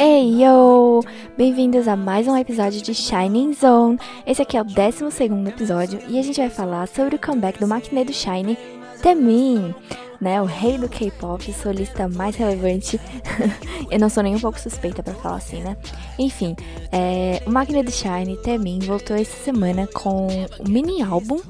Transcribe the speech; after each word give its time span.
Ei, 0.00 0.44
yo! 0.44 1.02
Bem-vindos 1.36 1.88
a 1.88 1.96
mais 1.96 2.28
um 2.28 2.36
episódio 2.36 2.80
de 2.80 2.94
Shining 2.94 3.52
Zone. 3.52 3.98
Esse 4.24 4.42
aqui 4.42 4.56
é 4.56 4.62
o 4.62 4.64
12 4.64 5.04
episódio 5.48 6.00
e 6.06 6.20
a 6.20 6.22
gente 6.22 6.38
vai 6.38 6.48
falar 6.48 6.86
sobre 6.86 7.16
o 7.16 7.18
comeback 7.18 7.58
do 7.58 7.66
maquinê 7.66 8.04
do 8.04 8.12
Shine, 8.12 8.56
Temin, 9.02 9.74
né? 10.20 10.40
O 10.40 10.44
rei 10.44 10.78
do 10.78 10.88
K-pop, 10.88 11.52
solista 11.52 12.08
mais 12.08 12.36
relevante. 12.36 13.00
Eu 13.90 13.98
não 13.98 14.08
sou 14.08 14.22
nem 14.22 14.36
um 14.36 14.40
pouco 14.40 14.60
suspeita 14.60 15.02
para 15.02 15.14
falar 15.14 15.38
assim, 15.38 15.62
né? 15.62 15.76
Enfim, 16.16 16.54
é, 16.92 17.42
o 17.44 17.82
do 17.82 17.90
Shine, 17.90 18.36
Temin, 18.36 18.78
voltou 18.78 19.16
essa 19.16 19.36
semana 19.42 19.88
com 19.88 20.28
o 20.60 20.68
mini 20.68 21.02
álbum 21.02 21.40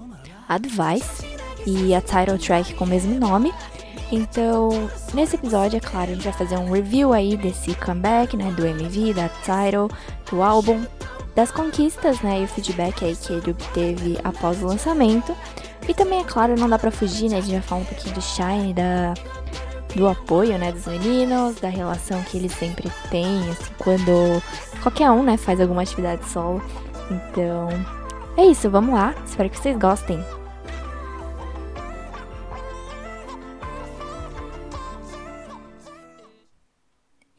Advice 0.49 1.23
e 1.67 1.95
a 1.95 2.01
title 2.01 2.39
track 2.39 2.73
com 2.73 2.87
o 2.87 2.89
mesmo 2.89 3.15
nome. 3.15 3.53
Então, 4.11 4.71
nesse 5.13 5.37
episódio, 5.37 5.77
é 5.77 5.81
claro, 5.81 6.11
a 6.11 6.15
gente 6.15 6.25
vai 6.25 6.33
fazer 6.33 6.57
um 6.57 6.71
review 6.73 7.13
aí 7.13 7.37
desse 7.37 7.75
comeback, 7.75 8.37
né, 8.37 8.51
do 8.53 8.67
MV, 8.67 9.13
da 9.13 9.29
title, 9.29 9.89
do 10.31 10.43
álbum, 10.43 10.83
das 11.35 11.51
conquistas, 11.51 12.21
né, 12.23 12.41
e 12.41 12.45
o 12.45 12.49
feedback 12.49 13.05
aí 13.05 13.15
que 13.15 13.33
ele 13.35 13.51
obteve 13.51 14.19
após 14.25 14.63
o 14.63 14.67
lançamento. 14.67 15.37
E 15.87 15.93
também, 15.93 16.21
é 16.21 16.25
claro, 16.25 16.59
não 16.59 16.69
dá 16.69 16.79
pra 16.79 16.91
fugir, 16.91 17.29
né, 17.29 17.37
a 17.37 17.41
gente 17.41 17.53
vai 17.53 17.63
falar 17.63 17.81
um 17.83 17.85
pouquinho 17.85 18.15
do 18.15 18.23
Shine, 18.23 18.73
da, 18.73 19.15
do 19.95 20.09
apoio, 20.09 20.57
né, 20.59 20.73
dos 20.73 20.87
meninos, 20.87 21.57
da 21.57 21.69
relação 21.69 22.23
que 22.23 22.39
eles 22.39 22.53
sempre 22.53 22.91
têm, 23.11 23.51
assim, 23.51 23.73
quando 23.79 24.43
qualquer 24.83 25.11
um, 25.11 25.23
né, 25.23 25.37
faz 25.37 25.61
alguma 25.61 25.83
atividade 25.83 26.27
solo. 26.31 26.63
Então, 27.11 27.69
é 28.39 28.47
isso, 28.47 28.71
vamos 28.71 28.95
lá, 28.95 29.15
espero 29.27 29.51
que 29.51 29.59
vocês 29.59 29.77
gostem. 29.77 30.25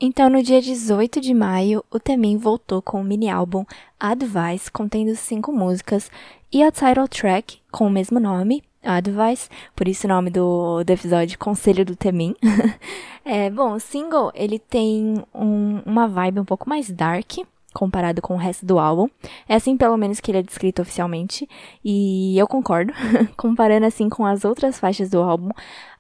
Então, 0.02 0.30
no 0.30 0.42
dia 0.42 0.62
18 0.62 1.20
de 1.20 1.34
maio, 1.34 1.84
o 1.92 2.00
Temin 2.00 2.38
voltou 2.38 2.82
com 2.82 3.02
o 3.02 3.04
mini 3.04 3.30
álbum 3.30 3.66
Advice, 4.00 4.72
contendo 4.72 5.14
cinco 5.14 5.52
músicas, 5.52 6.10
e 6.54 6.64
a 6.64 6.72
title 6.72 7.06
track 7.06 7.60
com 7.70 7.86
o 7.86 7.90
mesmo 7.90 8.18
nome, 8.18 8.64
Advice, 8.82 9.50
por 9.76 9.90
isso 9.90 10.08
o 10.08 10.10
nome 10.10 10.30
do, 10.30 10.86
do 10.86 10.90
episódio 10.90 11.38
Conselho 11.38 11.84
do 11.84 11.98
Temin. 11.98 12.34
é, 13.26 13.50
bom, 13.50 13.74
o 13.74 13.80
single, 13.80 14.32
ele 14.34 14.58
tem 14.58 15.22
um, 15.36 15.82
uma 15.86 16.08
vibe 16.08 16.40
um 16.40 16.46
pouco 16.46 16.70
mais 16.70 16.90
dark, 16.90 17.40
comparado 17.74 18.22
com 18.22 18.36
o 18.36 18.38
resto 18.38 18.66
do 18.66 18.80
álbum. 18.80 19.10
É 19.50 19.56
assim, 19.56 19.76
pelo 19.76 19.98
menos, 19.98 20.22
que 20.22 20.32
ele 20.32 20.38
é 20.38 20.44
descrito 20.44 20.82
oficialmente, 20.82 21.46
e 21.84 22.40
eu 22.40 22.48
concordo. 22.48 22.94
Comparando, 23.36 23.86
assim, 23.86 24.08
com 24.08 24.26
as 24.26 24.46
outras 24.46 24.80
faixas 24.80 25.10
do 25.10 25.20
álbum, 25.20 25.50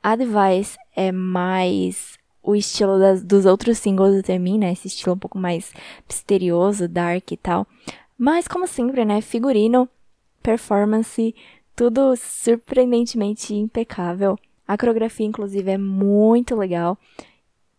Advice 0.02 0.78
é 0.96 1.12
mais 1.12 2.18
o 2.50 2.56
estilo 2.56 2.98
das, 2.98 3.24
dos 3.24 3.46
outros 3.46 3.78
singles 3.78 4.16
do 4.16 4.24
Temin, 4.24 4.58
né? 4.58 4.72
Esse 4.72 4.88
estilo 4.88 5.16
um 5.16 5.20
pouco 5.20 5.38
mais 5.38 5.72
misterioso, 6.08 6.88
dark 6.88 7.32
e 7.32 7.38
tal. 7.38 7.68
Mas, 8.18 8.48
como 8.48 8.68
sempre, 8.68 9.06
né? 9.06 9.22
Figurino, 9.22 9.88
performance, 10.42 11.36
tudo 11.76 12.16
surpreendentemente 12.16 13.54
impecável. 13.54 14.38
A 14.68 14.78
coreografia, 14.78 15.26
inclusive, 15.26 15.72
é 15.72 15.78
muito 15.78 16.56
legal. 16.56 16.98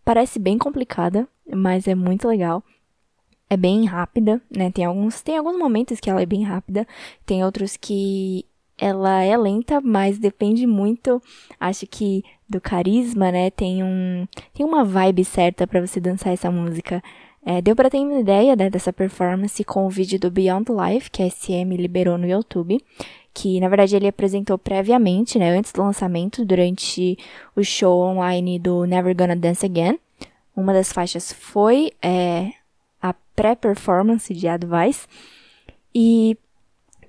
Parece 0.04 0.38
bem 0.38 0.56
complicada, 0.56 1.28
mas 1.52 1.86
é 1.86 1.94
muito 1.94 2.26
legal. 2.26 2.62
É 3.48 3.56
bem 3.56 3.84
rápida, 3.84 4.40
né? 4.50 4.70
Tem 4.70 4.84
alguns, 4.84 5.20
tem 5.20 5.36
alguns 5.36 5.58
momentos 5.58 5.98
que 5.98 6.08
ela 6.08 6.22
é 6.22 6.26
bem 6.26 6.44
rápida, 6.44 6.86
tem 7.26 7.44
outros 7.44 7.76
que 7.76 8.46
ela 8.78 9.22
é 9.22 9.36
lenta, 9.36 9.80
mas 9.80 10.18
depende 10.18 10.66
muito, 10.66 11.22
acho 11.58 11.86
que 11.86 12.24
do 12.50 12.60
carisma, 12.60 13.30
né? 13.30 13.50
Tem 13.50 13.82
um 13.82 14.26
tem 14.52 14.66
uma 14.66 14.84
vibe 14.84 15.24
certa 15.24 15.66
para 15.66 15.80
você 15.80 16.00
dançar 16.00 16.32
essa 16.32 16.50
música. 16.50 17.02
É, 17.44 17.62
deu 17.62 17.74
para 17.74 17.88
ter 17.88 17.98
uma 17.98 18.20
ideia 18.20 18.54
né, 18.54 18.68
dessa 18.68 18.92
performance 18.92 19.64
com 19.64 19.86
o 19.86 19.90
vídeo 19.90 20.18
do 20.18 20.30
Beyond 20.30 20.66
Life 20.70 21.10
que 21.10 21.22
a 21.22 21.30
SM 21.30 21.74
liberou 21.74 22.18
no 22.18 22.26
YouTube, 22.26 22.78
que 23.32 23.58
na 23.60 23.68
verdade 23.68 23.96
ele 23.96 24.08
apresentou 24.08 24.58
previamente, 24.58 25.38
né, 25.38 25.56
antes 25.56 25.72
do 25.72 25.82
lançamento, 25.82 26.44
durante 26.44 27.16
o 27.56 27.62
show 27.64 28.02
online 28.02 28.58
do 28.58 28.84
Never 28.84 29.16
Gonna 29.16 29.36
Dance 29.36 29.64
Again. 29.64 29.98
Uma 30.54 30.74
das 30.74 30.92
faixas 30.92 31.32
foi 31.32 31.92
é, 32.02 32.50
a 33.00 33.14
pré-performance 33.34 34.34
de 34.34 34.46
Advice. 34.46 35.06
E 35.94 36.36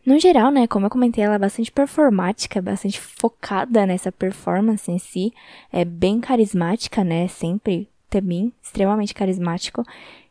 no 0.06 0.20
geral, 0.20 0.52
né, 0.52 0.66
como 0.68 0.86
eu 0.86 0.90
comentei, 0.90 1.24
ela 1.24 1.36
é 1.36 1.40
bastante 1.40 1.72
performática, 1.72 2.62
bastante 2.62 3.00
focada 3.00 3.86
nessa 3.86 4.12
performance 4.12 4.90
em 4.90 4.98
si, 4.98 5.34
é 5.72 5.86
bem 5.86 6.20
carismática, 6.20 7.04
né, 7.04 7.28
sempre 7.28 7.88
Temin, 8.10 8.52
extremamente 8.62 9.14
carismático. 9.14 9.86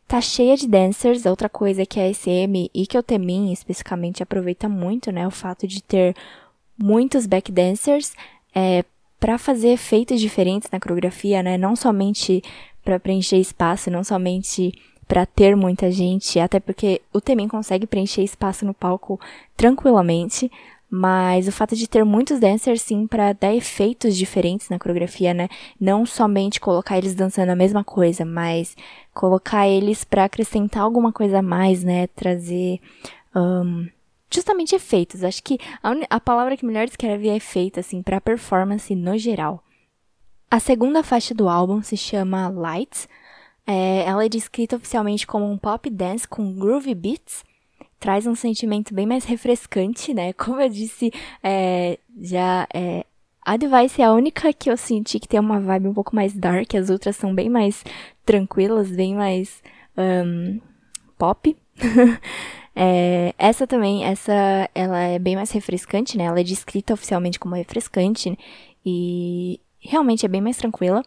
Tá 0.07 0.19
cheia 0.19 0.57
de 0.57 0.67
dancers, 0.67 1.25
outra 1.25 1.47
coisa 1.47 1.85
que 1.85 1.99
a 1.99 2.13
SM 2.13 2.69
e 2.73 2.85
que 2.85 2.97
o 2.97 3.03
Temin 3.03 3.51
especificamente 3.51 4.21
aproveita 4.21 4.67
muito, 4.67 5.11
né, 5.11 5.25
o 5.25 5.31
fato 5.31 5.65
de 5.65 5.81
ter 5.81 6.15
muitos 6.77 7.25
backdancers 7.25 8.13
é, 8.53 8.83
para 9.19 9.37
fazer 9.37 9.69
efeitos 9.69 10.19
diferentes 10.19 10.69
na 10.69 10.79
coreografia, 10.79 11.41
né, 11.41 11.57
não 11.57 11.75
somente 11.75 12.43
para 12.83 12.99
preencher 12.99 13.37
espaço, 13.37 13.89
não 13.89 14.03
somente 14.03 14.73
para 15.11 15.25
ter 15.25 15.57
muita 15.57 15.91
gente, 15.91 16.39
até 16.39 16.57
porque 16.57 17.01
o 17.11 17.19
Temin 17.19 17.49
consegue 17.49 17.85
preencher 17.85 18.23
espaço 18.23 18.65
no 18.65 18.73
palco 18.73 19.19
tranquilamente, 19.57 20.49
mas 20.89 21.49
o 21.49 21.51
fato 21.51 21.75
de 21.75 21.85
ter 21.85 22.05
muitos 22.05 22.39
dancers 22.39 22.81
sim 22.81 23.05
para 23.05 23.33
dar 23.33 23.53
efeitos 23.53 24.15
diferentes 24.15 24.69
na 24.69 24.79
coreografia, 24.79 25.33
né? 25.33 25.49
Não 25.77 26.05
somente 26.05 26.61
colocar 26.61 26.97
eles 26.97 27.13
dançando 27.13 27.49
a 27.49 27.57
mesma 27.57 27.83
coisa, 27.83 28.23
mas 28.23 28.73
colocar 29.13 29.67
eles 29.67 30.05
para 30.05 30.23
acrescentar 30.23 30.81
alguma 30.81 31.11
coisa 31.11 31.39
a 31.39 31.41
mais, 31.41 31.83
né? 31.83 32.07
Trazer 32.07 32.79
um, 33.35 33.89
justamente 34.33 34.75
efeitos. 34.75 35.25
Acho 35.25 35.43
que 35.43 35.59
a, 35.83 35.91
a 36.09 36.21
palavra 36.21 36.55
que 36.55 36.65
melhor 36.65 36.85
descreve 36.85 37.27
é 37.27 37.35
efeito, 37.35 37.81
assim, 37.81 38.01
para 38.01 38.21
performance 38.21 38.95
no 38.95 39.17
geral. 39.17 39.61
A 40.49 40.57
segunda 40.57 41.03
faixa 41.03 41.33
do 41.33 41.49
álbum 41.49 41.81
se 41.81 41.97
chama 41.97 42.47
Lights, 42.47 43.09
é, 43.65 44.03
ela 44.05 44.25
é 44.25 44.29
descrita 44.29 44.75
oficialmente 44.75 45.25
como 45.27 45.49
um 45.49 45.57
pop 45.57 45.89
dance 45.89 46.27
com 46.27 46.53
groovy 46.53 46.95
beats, 46.95 47.43
traz 47.99 48.25
um 48.25 48.35
sentimento 48.35 48.93
bem 48.93 49.05
mais 49.05 49.25
refrescante, 49.25 50.13
né? 50.13 50.33
Como 50.33 50.59
eu 50.59 50.69
disse, 50.69 51.11
é, 51.43 51.99
já 52.19 52.67
é, 52.73 53.05
a 53.45 53.57
Device 53.57 54.01
é 54.01 54.05
a 54.05 54.13
única 54.13 54.51
que 54.53 54.69
eu 54.69 54.77
senti 54.77 55.19
que 55.19 55.27
tem 55.27 55.39
uma 55.39 55.59
vibe 55.59 55.87
um 55.87 55.93
pouco 55.93 56.15
mais 56.15 56.33
dark, 56.33 56.73
as 56.75 56.89
outras 56.89 57.15
são 57.15 57.33
bem 57.33 57.49
mais 57.49 57.83
tranquilas, 58.25 58.91
bem 58.91 59.15
mais 59.15 59.61
um, 59.97 60.59
pop. 61.17 61.55
é, 62.75 63.33
essa 63.37 63.67
também, 63.67 64.03
essa, 64.03 64.69
ela 64.73 64.99
é 64.99 65.19
bem 65.19 65.35
mais 65.35 65.51
refrescante, 65.51 66.17
né? 66.17 66.25
Ela 66.25 66.39
é 66.39 66.43
descrita 66.43 66.93
oficialmente 66.93 67.39
como 67.39 67.55
refrescante 67.55 68.37
e 68.85 69.59
realmente 69.79 70.25
é 70.25 70.29
bem 70.29 70.41
mais 70.41 70.57
tranquila. 70.57 71.03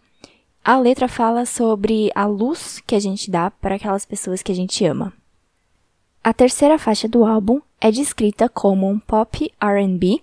A 0.64 0.78
letra 0.78 1.06
fala 1.08 1.44
sobre 1.44 2.10
a 2.14 2.24
luz 2.24 2.80
que 2.86 2.94
a 2.94 2.98
gente 2.98 3.30
dá 3.30 3.50
para 3.50 3.74
aquelas 3.74 4.06
pessoas 4.06 4.42
que 4.42 4.50
a 4.50 4.54
gente 4.54 4.82
ama. 4.86 5.12
A 6.22 6.32
terceira 6.32 6.78
faixa 6.78 7.06
do 7.06 7.22
álbum 7.22 7.60
é 7.78 7.90
descrita 7.90 8.48
como 8.48 8.88
um 8.88 8.98
pop 8.98 9.52
R&B 9.60 10.22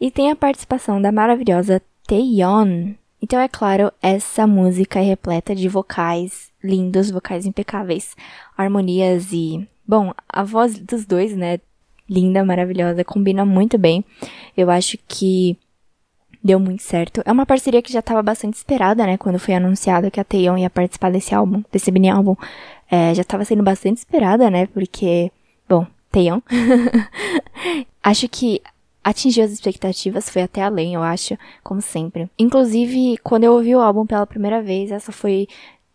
e 0.00 0.10
tem 0.10 0.32
a 0.32 0.36
participação 0.36 1.00
da 1.00 1.12
maravilhosa 1.12 1.80
Taeyeon. 2.08 2.94
Então 3.22 3.38
é 3.38 3.46
claro, 3.46 3.92
essa 4.02 4.48
música 4.48 4.98
é 4.98 5.02
repleta 5.02 5.54
de 5.54 5.68
vocais 5.68 6.50
lindos, 6.60 7.12
vocais 7.12 7.46
impecáveis, 7.46 8.16
harmonias 8.56 9.32
e, 9.32 9.64
bom, 9.86 10.12
a 10.28 10.42
voz 10.42 10.76
dos 10.76 11.06
dois, 11.06 11.36
né, 11.36 11.60
linda, 12.10 12.44
maravilhosa, 12.44 13.04
combina 13.04 13.44
muito 13.44 13.78
bem. 13.78 14.04
Eu 14.56 14.70
acho 14.70 14.98
que 15.06 15.56
deu 16.42 16.58
muito 16.58 16.82
certo. 16.82 17.22
É 17.24 17.32
uma 17.32 17.46
parceria 17.46 17.82
que 17.82 17.92
já 17.92 18.00
estava 18.00 18.22
bastante 18.22 18.54
esperada, 18.54 19.06
né? 19.06 19.16
Quando 19.16 19.38
foi 19.38 19.54
anunciado 19.54 20.10
que 20.10 20.20
a 20.20 20.24
Taeyeon 20.24 20.58
ia 20.58 20.70
participar 20.70 21.10
desse 21.10 21.34
álbum, 21.34 21.62
desse 21.72 21.90
mini 21.90 22.08
álbum. 22.08 22.36
É, 22.90 23.14
já 23.14 23.22
estava 23.22 23.44
sendo 23.44 23.62
bastante 23.62 23.98
esperada, 23.98 24.50
né? 24.50 24.66
Porque, 24.66 25.30
bom, 25.68 25.86
Taeyeon. 26.10 26.40
acho 28.02 28.28
que 28.28 28.62
atingiu 29.02 29.44
as 29.44 29.50
expectativas, 29.50 30.28
foi 30.28 30.42
até 30.42 30.62
além, 30.62 30.94
eu 30.94 31.02
acho, 31.02 31.36
como 31.62 31.80
sempre. 31.80 32.28
Inclusive, 32.38 33.16
quando 33.22 33.44
eu 33.44 33.52
ouvi 33.54 33.74
o 33.74 33.80
álbum 33.80 34.04
pela 34.06 34.26
primeira 34.26 34.62
vez, 34.62 34.90
essa 34.90 35.10
foi 35.10 35.48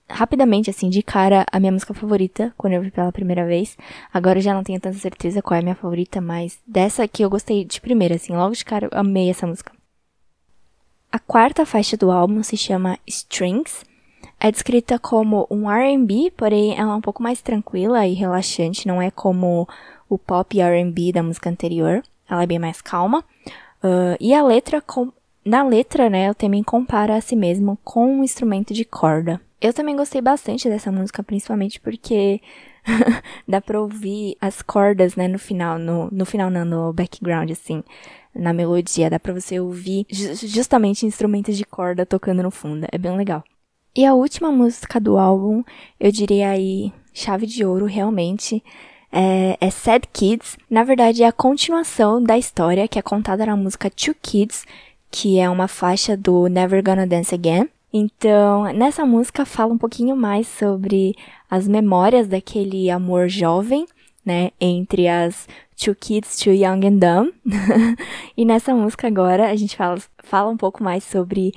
rapidamente, 0.09 0.69
assim, 0.69 0.89
de 0.89 1.01
cara, 1.01 1.45
a 1.51 1.59
minha 1.59 1.71
música 1.71 1.93
favorita, 1.93 2.53
quando 2.57 2.73
eu 2.73 2.79
ouvi 2.79 2.91
pela 2.91 3.11
primeira 3.11 3.45
vez. 3.45 3.77
Agora 4.13 4.39
eu 4.39 4.43
já 4.43 4.53
não 4.53 4.63
tenho 4.63 4.79
tanta 4.79 4.97
certeza 4.97 5.41
qual 5.41 5.57
é 5.57 5.59
a 5.59 5.63
minha 5.63 5.75
favorita, 5.75 6.19
mas 6.21 6.59
dessa 6.67 7.03
aqui 7.03 7.23
eu 7.23 7.29
gostei 7.29 7.63
de 7.65 7.79
primeira, 7.81 8.15
assim, 8.15 8.33
logo 8.35 8.53
de 8.53 8.65
cara 8.65 8.87
eu 8.91 8.99
amei 8.99 9.29
essa 9.29 9.47
música. 9.47 9.71
A 11.13 11.19
quarta 11.19 11.63
faixa 11.63 11.95
do 11.95 12.09
álbum 12.09 12.41
se 12.41 12.57
chama 12.57 12.97
Strings. 13.05 13.85
É 14.39 14.51
descrita 14.51 14.97
como 14.97 15.45
um 15.47 15.69
R&B, 15.69 16.33
porém 16.35 16.75
ela 16.75 16.93
é 16.93 16.95
um 16.95 17.01
pouco 17.01 17.21
mais 17.21 17.39
tranquila 17.39 18.07
e 18.07 18.15
relaxante, 18.15 18.87
não 18.87 18.99
é 18.99 19.11
como 19.11 19.69
o 20.09 20.17
pop 20.17 20.59
R&B 20.59 21.11
da 21.11 21.21
música 21.21 21.51
anterior. 21.51 22.01
Ela 22.27 22.41
é 22.41 22.47
bem 22.47 22.57
mais 22.57 22.81
calma. 22.81 23.23
Uh, 23.83 24.17
e 24.19 24.33
a 24.33 24.41
letra, 24.43 24.81
com... 24.81 25.13
na 25.45 25.63
letra, 25.63 26.09
né, 26.09 26.31
o 26.31 26.33
também 26.33 26.63
compara 26.63 27.15
a 27.15 27.21
si 27.21 27.35
mesmo 27.35 27.77
com 27.83 28.07
um 28.07 28.23
instrumento 28.23 28.73
de 28.73 28.83
corda. 28.83 29.39
Eu 29.61 29.71
também 29.71 29.95
gostei 29.95 30.19
bastante 30.19 30.67
dessa 30.67 30.91
música, 30.91 31.21
principalmente 31.21 31.79
porque 31.79 32.41
dá 33.47 33.61
pra 33.61 33.81
ouvir 33.81 34.35
as 34.39 34.61
cordas, 34.61 35.15
né, 35.15 35.27
no 35.27 35.39
final, 35.39 35.77
no, 35.79 36.09
no 36.11 36.25
final 36.25 36.49
não, 36.49 36.65
no 36.65 36.93
background, 36.93 37.51
assim, 37.51 37.83
na 38.35 38.53
melodia, 38.53 39.09
dá 39.09 39.19
pra 39.19 39.33
você 39.33 39.59
ouvir 39.59 40.05
justamente 40.09 41.05
instrumentos 41.05 41.57
de 41.57 41.65
corda 41.65 42.05
tocando 42.05 42.43
no 42.43 42.51
fundo, 42.51 42.87
é 42.91 42.97
bem 42.97 43.15
legal. 43.15 43.43
E 43.95 44.05
a 44.05 44.13
última 44.13 44.51
música 44.51 44.99
do 44.99 45.17
álbum, 45.17 45.63
eu 45.99 46.11
diria 46.11 46.49
aí, 46.49 46.91
chave 47.13 47.45
de 47.45 47.63
ouro, 47.63 47.85
realmente, 47.85 48.63
é, 49.11 49.55
é, 49.61 49.69
Sad 49.69 50.07
Kids. 50.11 50.57
Na 50.67 50.83
verdade, 50.83 51.21
é 51.21 51.27
a 51.27 51.31
continuação 51.31 52.21
da 52.21 52.35
história 52.35 52.87
que 52.87 52.97
é 52.97 53.01
contada 53.03 53.45
na 53.45 53.55
música 53.55 53.91
Two 53.91 54.15
Kids, 54.19 54.65
que 55.11 55.39
é 55.39 55.47
uma 55.47 55.67
faixa 55.67 56.17
do 56.17 56.47
Never 56.47 56.83
Gonna 56.83 57.05
Dance 57.05 57.35
Again. 57.35 57.69
Então, 57.95 58.63
nessa 58.73 59.05
música 59.05 59.45
fala 59.45 59.71
um 59.71 59.77
pouquinho 59.77 60.15
mais 60.15 60.47
sobre 60.47 61.15
as 61.47 61.67
memórias 61.67 62.27
daquele 62.27 62.89
amor 62.89 63.29
jovem, 63.29 63.85
né, 64.25 64.49
entre 64.59 65.07
as 65.07 65.47
Two 65.77 65.93
Kids, 65.93 66.37
Too 66.37 66.53
Young 66.53 66.87
and 66.87 66.97
Dumb. 66.97 67.33
e 68.35 68.45
nessa 68.45 68.73
música 68.73 69.05
agora 69.05 69.51
a 69.51 69.55
gente 69.55 69.77
fala, 69.77 69.99
fala 70.23 70.49
um 70.49 70.57
pouco 70.57 70.83
mais 70.83 71.03
sobre 71.03 71.53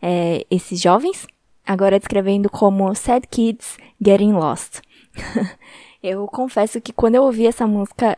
é, 0.00 0.46
esses 0.48 0.80
jovens, 0.80 1.26
agora 1.66 1.98
descrevendo 1.98 2.48
como 2.48 2.94
Sad 2.94 3.26
Kids 3.26 3.76
Getting 4.00 4.34
Lost. 4.34 4.80
eu 6.00 6.24
confesso 6.28 6.80
que 6.80 6.92
quando 6.92 7.16
eu 7.16 7.24
ouvi 7.24 7.48
essa 7.48 7.66
música, 7.66 8.16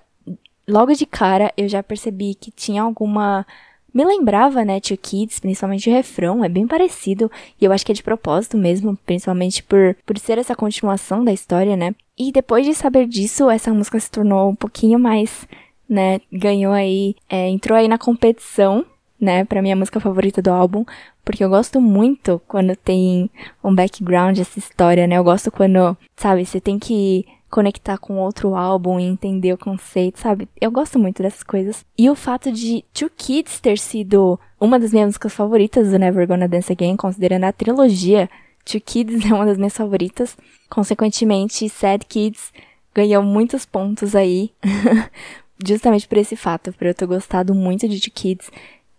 logo 0.68 0.92
de 0.92 1.06
cara 1.06 1.50
eu 1.56 1.66
já 1.68 1.82
percebi 1.82 2.34
que 2.34 2.50
tinha 2.50 2.82
alguma 2.82 3.46
me 3.92 4.04
lembrava, 4.04 4.64
né, 4.64 4.80
Two 4.80 4.96
Kids, 4.96 5.40
principalmente 5.40 5.88
o 5.88 5.92
refrão, 5.92 6.44
é 6.44 6.48
bem 6.48 6.66
parecido, 6.66 7.30
e 7.60 7.64
eu 7.64 7.72
acho 7.72 7.84
que 7.84 7.92
é 7.92 7.94
de 7.94 8.02
propósito 8.02 8.56
mesmo, 8.56 8.96
principalmente 9.04 9.62
por, 9.62 9.96
por 10.06 10.18
ser 10.18 10.38
essa 10.38 10.56
continuação 10.56 11.24
da 11.24 11.32
história, 11.32 11.76
né. 11.76 11.94
E 12.18 12.32
depois 12.32 12.64
de 12.66 12.74
saber 12.74 13.06
disso, 13.06 13.50
essa 13.50 13.72
música 13.72 13.98
se 13.98 14.10
tornou 14.10 14.50
um 14.50 14.54
pouquinho 14.54 14.98
mais, 14.98 15.46
né, 15.88 16.20
ganhou 16.32 16.72
aí, 16.72 17.14
é, 17.28 17.48
entrou 17.48 17.76
aí 17.76 17.88
na 17.88 17.98
competição, 17.98 18.84
né, 19.20 19.44
pra 19.44 19.62
minha 19.62 19.76
música 19.76 20.00
favorita 20.00 20.42
do 20.42 20.50
álbum, 20.50 20.84
porque 21.24 21.44
eu 21.44 21.48
gosto 21.48 21.80
muito 21.80 22.40
quando 22.48 22.74
tem 22.74 23.30
um 23.62 23.74
background, 23.74 24.38
essa 24.38 24.58
história, 24.58 25.06
né, 25.06 25.16
eu 25.16 25.24
gosto 25.24 25.50
quando, 25.50 25.96
sabe, 26.16 26.44
você 26.44 26.60
tem 26.60 26.78
que 26.78 27.24
conectar 27.52 27.98
com 27.98 28.18
outro 28.18 28.56
álbum 28.56 28.98
e 28.98 29.04
entender 29.04 29.52
o 29.52 29.58
conceito, 29.58 30.18
sabe? 30.18 30.48
Eu 30.58 30.70
gosto 30.70 30.98
muito 30.98 31.22
dessas 31.22 31.42
coisas. 31.42 31.84
E 31.98 32.08
o 32.08 32.14
fato 32.14 32.50
de 32.50 32.82
Two 32.94 33.10
Kids 33.14 33.60
ter 33.60 33.78
sido 33.78 34.40
uma 34.58 34.80
das 34.80 34.90
minhas 34.90 35.08
músicas 35.08 35.34
favoritas 35.34 35.90
do 35.90 35.98
Never 35.98 36.26
Gonna 36.26 36.48
Dance 36.48 36.72
Again, 36.72 36.96
considerando 36.96 37.44
a 37.44 37.52
trilogia, 37.52 38.30
Two 38.64 38.80
Kids 38.80 39.22
é 39.30 39.34
uma 39.34 39.44
das 39.44 39.58
minhas 39.58 39.76
favoritas. 39.76 40.34
Consequentemente, 40.70 41.68
Sad 41.68 42.06
Kids 42.06 42.54
ganhou 42.94 43.22
muitos 43.22 43.66
pontos 43.66 44.16
aí, 44.16 44.50
justamente 45.62 46.08
por 46.08 46.16
esse 46.16 46.36
fato, 46.36 46.72
por 46.72 46.86
eu 46.86 46.94
ter 46.94 47.06
gostado 47.06 47.54
muito 47.54 47.86
de 47.86 48.00
Two 48.00 48.12
Kids 48.14 48.50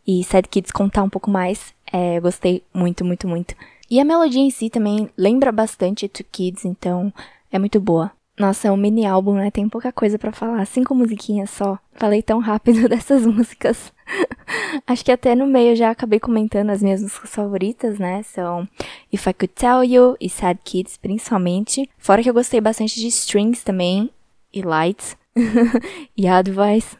e 0.05 0.23
Sad 0.23 0.47
Kids 0.47 0.71
contar 0.71 1.01
um 1.01 1.09
pouco 1.09 1.31
mais. 1.31 1.73
É, 1.91 2.19
gostei 2.19 2.61
muito, 2.71 3.03
muito, 3.03 3.27
muito. 3.27 3.55
E 3.89 3.99
a 3.99 4.05
melodia 4.05 4.41
em 4.41 4.51
si 4.51 4.69
também 4.69 5.09
lembra 5.17 5.51
bastante 5.51 6.07
Two 6.07 6.25
Kids, 6.31 6.65
então 6.65 7.11
é 7.51 7.57
muito 7.57 7.81
boa. 7.81 8.11
Nossa, 8.37 8.67
é 8.67 8.71
um 8.71 8.77
mini 8.77 9.05
álbum, 9.05 9.35
né? 9.35 9.51
Tem 9.51 9.69
pouca 9.69 9.91
coisa 9.91 10.17
para 10.17 10.31
falar. 10.31 10.65
Cinco 10.65 10.95
musiquinhas 10.95 11.51
só. 11.51 11.77
Falei 11.93 12.23
tão 12.23 12.39
rápido 12.39 12.87
dessas 12.89 13.25
músicas. 13.25 13.93
Acho 14.87 15.05
que 15.05 15.11
até 15.11 15.35
no 15.35 15.45
meio 15.45 15.75
já 15.75 15.91
acabei 15.91 16.19
comentando 16.19 16.71
as 16.71 16.81
minhas 16.81 17.01
músicas 17.01 17.29
favoritas, 17.29 17.99
né? 17.99 18.23
São 18.23 18.67
If 19.11 19.27
I 19.27 19.33
Could 19.33 19.53
Tell 19.53 19.83
You 19.83 20.17
e 20.19 20.29
Sad 20.29 20.59
Kids, 20.63 20.97
principalmente. 20.97 21.87
Fora 21.97 22.23
que 22.23 22.29
eu 22.29 22.33
gostei 22.33 22.59
bastante 22.59 22.99
de 22.99 23.07
Strings 23.07 23.63
também. 23.63 24.09
E 24.51 24.61
Lights. 24.63 25.15
e 26.17 26.27
Advice. 26.27 26.97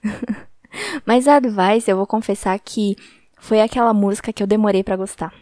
Mas 1.06 1.28
Advice, 1.28 1.90
eu 1.90 1.98
vou 1.98 2.08
confessar 2.08 2.58
que 2.60 2.96
foi 3.40 3.60
aquela 3.60 3.94
música 3.94 4.32
que 4.32 4.42
eu 4.42 4.48
demorei 4.48 4.84
para 4.84 4.96
gostar. 4.96 5.34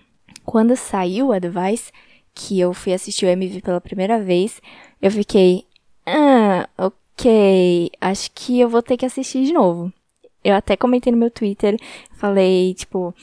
Quando 0.45 0.75
saiu 0.75 1.31
Advice, 1.31 1.91
que 2.33 2.59
eu 2.59 2.73
fui 2.73 2.93
assistir 2.93 3.25
o 3.25 3.29
MV 3.29 3.61
pela 3.61 3.81
primeira 3.81 4.19
vez, 4.19 4.61
eu 5.01 5.11
fiquei, 5.11 5.65
ah, 6.05 6.67
ok. 6.77 7.91
Acho 7.99 8.31
que 8.33 8.59
eu 8.59 8.69
vou 8.69 8.81
ter 8.81 8.97
que 8.97 9.05
assistir 9.05 9.43
de 9.45 9.53
novo. 9.53 9.91
Eu 10.43 10.55
até 10.55 10.75
comentei 10.75 11.11
no 11.11 11.19
meu 11.19 11.29
Twitter, 11.29 11.77
falei, 12.13 12.73
tipo, 12.73 13.13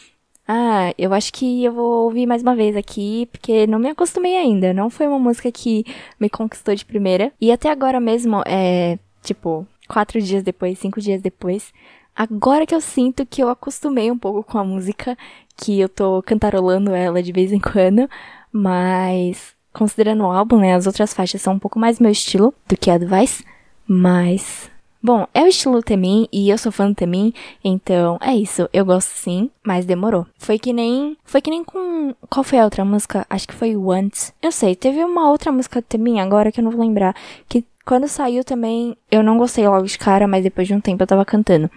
ah, 0.47 0.95
eu 0.97 1.13
acho 1.13 1.33
que 1.33 1.65
eu 1.65 1.73
vou 1.73 2.05
ouvir 2.05 2.27
mais 2.27 2.43
uma 2.43 2.57
vez 2.57 2.77
aqui, 2.77 3.27
porque 3.33 3.67
não 3.67 3.79
me 3.79 3.91
acostumei 3.91 4.37
ainda. 4.37 4.73
Não 4.73 4.89
foi 4.89 5.07
uma 5.07 5.19
música 5.19 5.53
que 5.53 5.85
me 6.19 6.31
conquistou 6.31 6.75
de 6.75 6.85
primeira. 6.87 7.33
E 7.41 7.53
até 7.53 7.71
agora 7.71 8.01
mesmo, 8.01 8.43
é, 8.47 8.99
tipo, 9.23 9.67
quatro 9.89 10.21
dias 10.21 10.43
depois, 10.43 10.79
cinco 10.79 11.01
dias 11.01 11.21
depois, 11.21 11.73
agora 12.17 12.67
que 12.67 12.75
eu 12.75 12.81
sinto 12.81 13.27
que 13.27 13.43
eu 13.43 13.49
acostumei 13.49 14.11
um 14.11 14.19
pouco 14.19 14.43
com 14.43 14.59
a 14.59 14.65
música, 14.65 15.19
que 15.57 15.79
eu 15.81 15.89
tô 15.89 16.23
cantarolando 16.23 16.95
ela 16.95 17.23
de 17.23 17.33
vez 17.33 17.53
em 17.53 17.61
quando, 17.61 18.09
mas 18.53 19.55
considerando 19.73 20.25
o 20.25 20.31
álbum, 20.31 20.59
né, 20.59 20.75
as 20.75 20.87
outras 20.87 21.13
faixas 21.13 21.43
são 21.43 21.55
um 21.55 21.59
pouco 21.59 21.79
mais 21.79 21.99
meu 21.99 22.11
estilo 22.11 22.55
do 22.67 22.77
que 22.77 22.91
a 22.91 22.99
do 22.99 23.07
Vice, 23.07 23.45
mas 23.87 24.71
Bom, 25.01 25.29
é 25.33 25.45
o 25.45 25.47
estilo 25.47 25.81
Temin 25.81 26.27
e 26.33 26.51
eu 26.51 26.59
sou 26.59 26.73
fã 26.73 26.89
do 26.89 26.95
Temin, 26.95 27.33
então 27.63 28.19
é 28.21 28.35
isso, 28.35 28.69
eu 28.73 28.85
gosto 28.85 29.11
sim, 29.11 29.49
mas 29.65 29.87
demorou. 29.87 30.27
Foi 30.37 30.59
que 30.59 30.73
nem, 30.73 31.17
foi 31.23 31.41
que 31.41 31.51
nem 31.51 31.63
com, 31.63 32.13
qual 32.29 32.43
foi 32.43 32.59
a 32.59 32.65
outra 32.65 32.85
música? 32.85 33.25
Acho 33.31 33.47
que 33.47 33.55
foi 33.55 33.77
Once. 33.77 34.33
Eu 34.43 34.51
sei, 34.51 34.75
teve 34.75 35.05
uma 35.05 35.31
outra 35.31 35.53
música 35.53 35.81
do 35.81 35.85
Temin 35.85 36.19
agora 36.19 36.51
que 36.51 36.59
eu 36.59 36.65
não 36.65 36.73
vou 36.73 36.81
lembrar, 36.81 37.15
que 37.49 37.65
quando 37.87 38.09
saiu 38.09 38.43
também 38.43 38.97
eu 39.09 39.23
não 39.23 39.39
gostei 39.39 39.69
logo 39.69 39.87
de 39.87 39.97
cara, 39.97 40.27
mas 40.27 40.43
depois 40.43 40.67
de 40.67 40.75
um 40.75 40.81
tempo 40.81 41.01
eu 41.01 41.07
tava 41.07 41.25
cantando. 41.25 41.71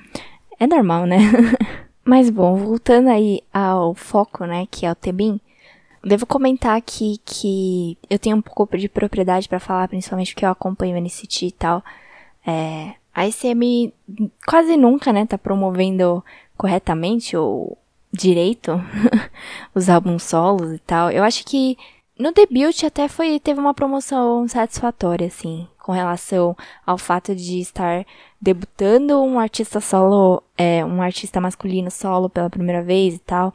É 0.60 0.66
normal, 0.66 1.06
né? 1.06 1.20
mas 2.04 2.32
bom, 2.32 2.56
voltando 2.56 3.10
aí 3.10 3.42
ao 3.54 3.94
foco, 3.94 4.46
né, 4.46 4.66
que 4.72 4.84
é 4.84 4.92
o 4.92 4.96
Temin, 4.96 5.40
Devo 6.03 6.25
comentar 6.25 6.75
aqui 6.75 7.19
que 7.24 7.98
eu 8.09 8.18
tenho 8.18 8.38
um 8.38 8.42
pouco 8.42 8.77
de 8.77 8.89
propriedade 8.89 9.48
para 9.48 9.59
falar, 9.59 9.88
principalmente 9.88 10.33
porque 10.33 10.45
eu 10.45 10.50
acompanho 10.50 10.95
o 10.95 11.00
NCT 11.00 11.48
e 11.48 11.51
tal. 11.51 11.83
É, 12.45 12.95
a 13.13 13.27
ICM 13.27 13.94
quase 14.47 14.76
nunca, 14.78 15.14
né, 15.14 15.26
tá 15.26 15.37
promovendo 15.37 16.23
corretamente 16.57 17.37
ou 17.37 17.78
direito 18.11 18.81
os 19.76 19.90
álbuns 19.90 20.23
solos 20.23 20.73
e 20.73 20.80
tal. 20.80 21.11
Eu 21.11 21.23
acho 21.23 21.45
que 21.45 21.78
no 22.18 22.31
debut 22.31 22.83
até 22.83 23.07
foi 23.07 23.40
teve 23.40 23.59
uma 23.59 23.73
promoção 23.73 24.47
satisfatória 24.47 25.28
assim, 25.28 25.68
com 25.80 25.92
relação 25.92 26.56
ao 26.85 26.97
fato 26.97 27.35
de 27.35 27.59
estar 27.59 28.06
debutando 28.40 29.21
um 29.21 29.40
artista 29.40 29.80
solo, 29.80 30.42
é, 30.57 30.83
um 30.83 31.02
artista 31.02 31.40
masculino 31.40 31.92
solo 31.92 32.28
pela 32.28 32.49
primeira 32.49 32.81
vez 32.81 33.16
e 33.16 33.19
tal 33.19 33.54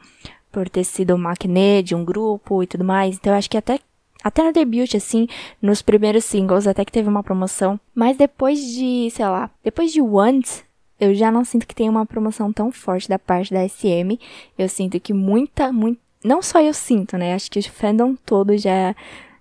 por 0.51 0.69
ter 0.69 0.83
sido 0.83 1.15
uma 1.15 1.31
acne 1.31 1.83
de 1.83 1.95
um 1.95 2.03
grupo 2.03 2.63
e 2.63 2.67
tudo 2.67 2.83
mais. 2.83 3.15
Então 3.15 3.33
eu 3.33 3.37
acho 3.37 3.49
que 3.49 3.57
até 3.57 3.79
até 4.23 4.43
no 4.43 4.51
debut, 4.51 4.95
assim, 4.95 5.27
nos 5.61 5.81
primeiros 5.81 6.25
singles, 6.25 6.67
até 6.67 6.83
que 6.83 6.91
teve 6.91 7.07
uma 7.07 7.23
promoção. 7.23 7.79
Mas 7.93 8.17
depois 8.17 8.59
de, 8.59 9.09
sei 9.11 9.25
lá, 9.25 9.49
depois 9.63 9.91
de 9.93 10.01
Want, 10.01 10.63
eu 10.99 11.13
já 11.13 11.31
não 11.31 11.45
sinto 11.45 11.67
que 11.67 11.75
tem 11.75 11.87
uma 11.87 12.05
promoção 12.05 12.51
tão 12.51 12.71
forte 12.71 13.07
da 13.07 13.19
parte 13.19 13.53
da 13.53 13.67
SM. 13.67 14.19
Eu 14.57 14.67
sinto 14.67 14.99
que 14.99 15.13
muita, 15.13 15.71
muito. 15.71 15.99
Não 16.23 16.41
só 16.41 16.59
eu 16.59 16.73
sinto, 16.73 17.15
né? 17.17 17.35
Acho 17.35 17.49
que 17.49 17.59
o 17.59 17.71
fandom 17.71 18.15
todo 18.25 18.57
já, 18.57 18.95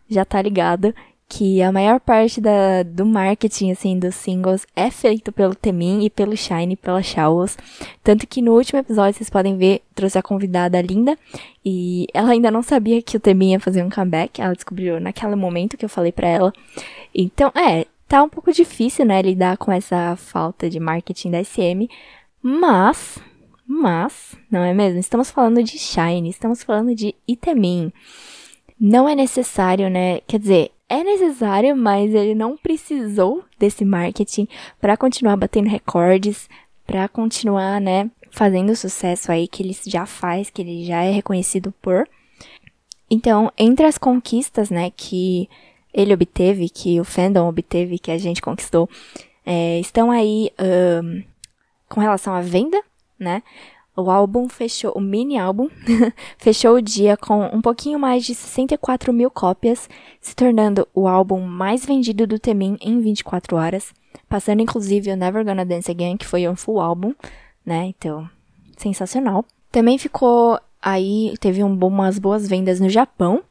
já 0.08 0.24
tá 0.24 0.40
ligado 0.40 0.94
que 1.28 1.60
a 1.60 1.72
maior 1.72 1.98
parte 1.98 2.40
da, 2.40 2.82
do 2.84 3.04
marketing, 3.04 3.72
assim, 3.72 3.98
dos 3.98 4.14
singles 4.14 4.66
é 4.76 4.90
feito 4.90 5.32
pelo 5.32 5.54
Temin 5.54 6.04
e 6.04 6.10
pelo 6.10 6.36
Shine, 6.36 6.76
pela 6.76 7.02
Showers. 7.02 7.58
Tanto 8.02 8.26
que 8.26 8.40
no 8.40 8.54
último 8.54 8.78
episódio, 8.78 9.18
vocês 9.18 9.28
podem 9.28 9.56
ver, 9.56 9.82
trouxe 9.94 10.16
a 10.18 10.22
convidada 10.22 10.80
Linda, 10.80 11.18
e 11.64 12.06
ela 12.14 12.30
ainda 12.30 12.50
não 12.50 12.62
sabia 12.62 13.02
que 13.02 13.16
o 13.16 13.20
Temin 13.20 13.52
ia 13.52 13.60
fazer 13.60 13.82
um 13.82 13.90
comeback, 13.90 14.40
ela 14.40 14.54
descobriu 14.54 15.00
naquele 15.00 15.34
momento 15.34 15.76
que 15.76 15.84
eu 15.84 15.88
falei 15.88 16.12
pra 16.12 16.28
ela. 16.28 16.52
Então, 17.12 17.50
é, 17.56 17.86
tá 18.06 18.22
um 18.22 18.28
pouco 18.28 18.52
difícil, 18.52 19.04
né, 19.04 19.20
lidar 19.20 19.56
com 19.56 19.72
essa 19.72 20.14
falta 20.16 20.70
de 20.70 20.78
marketing 20.78 21.32
da 21.32 21.42
SM, 21.42 21.88
mas, 22.40 23.18
mas, 23.66 24.36
não 24.48 24.62
é 24.62 24.72
mesmo? 24.72 25.00
Estamos 25.00 25.30
falando 25.32 25.60
de 25.60 25.76
Shine, 25.76 26.30
estamos 26.30 26.62
falando 26.62 26.94
de 26.94 27.16
Itemin. 27.26 27.92
Não 28.78 29.08
é 29.08 29.14
necessário, 29.16 29.90
né, 29.90 30.20
quer 30.20 30.38
dizer, 30.38 30.70
é 30.88 31.02
necessário, 31.02 31.76
mas 31.76 32.14
ele 32.14 32.34
não 32.34 32.56
precisou 32.56 33.44
desse 33.58 33.84
marketing 33.84 34.48
para 34.80 34.96
continuar 34.96 35.36
batendo 35.36 35.68
recordes, 35.68 36.48
para 36.86 37.08
continuar, 37.08 37.80
né, 37.80 38.10
fazendo 38.30 38.70
o 38.70 38.76
sucesso 38.76 39.32
aí 39.32 39.48
que 39.48 39.62
ele 39.62 39.76
já 39.86 40.06
faz, 40.06 40.50
que 40.50 40.62
ele 40.62 40.84
já 40.84 41.02
é 41.02 41.10
reconhecido 41.10 41.72
por. 41.82 42.08
Então, 43.10 43.52
entre 43.58 43.86
as 43.86 43.98
conquistas, 43.98 44.70
né, 44.70 44.90
que 44.96 45.48
ele 45.92 46.12
obteve, 46.12 46.68
que 46.68 47.00
o 47.00 47.04
fandom 47.04 47.48
obteve, 47.48 47.98
que 47.98 48.10
a 48.10 48.18
gente 48.18 48.42
conquistou, 48.42 48.88
é, 49.44 49.80
estão 49.80 50.10
aí 50.10 50.50
um, 50.60 51.22
com 51.88 52.00
relação 52.00 52.34
à 52.34 52.40
venda, 52.40 52.80
né? 53.18 53.42
O 53.96 54.10
álbum 54.10 54.46
fechou, 54.46 54.92
o 54.94 55.00
mini 55.00 55.38
álbum, 55.38 55.70
fechou 56.36 56.74
o 56.74 56.82
dia 56.82 57.16
com 57.16 57.46
um 57.46 57.62
pouquinho 57.62 57.98
mais 57.98 58.26
de 58.26 58.34
64 58.34 59.10
mil 59.10 59.30
cópias, 59.30 59.88
se 60.20 60.36
tornando 60.36 60.86
o 60.94 61.08
álbum 61.08 61.40
mais 61.40 61.86
vendido 61.86 62.26
do 62.26 62.38
Temin 62.38 62.76
em 62.82 63.00
24 63.00 63.56
horas, 63.56 63.94
passando 64.28 64.60
inclusive 64.60 65.10
o 65.10 65.16
Never 65.16 65.42
Gonna 65.42 65.64
Dance 65.64 65.90
Again, 65.90 66.18
que 66.18 66.26
foi 66.26 66.46
um 66.46 66.54
full 66.54 66.78
álbum, 66.78 67.14
né? 67.64 67.86
Então, 67.86 68.28
sensacional. 68.76 69.46
Também 69.72 69.96
ficou 69.96 70.60
aí, 70.82 71.34
teve 71.40 71.64
um, 71.64 71.72
umas 71.72 72.18
boas 72.18 72.46
vendas 72.46 72.78
no 72.78 72.90
Japão. 72.90 73.42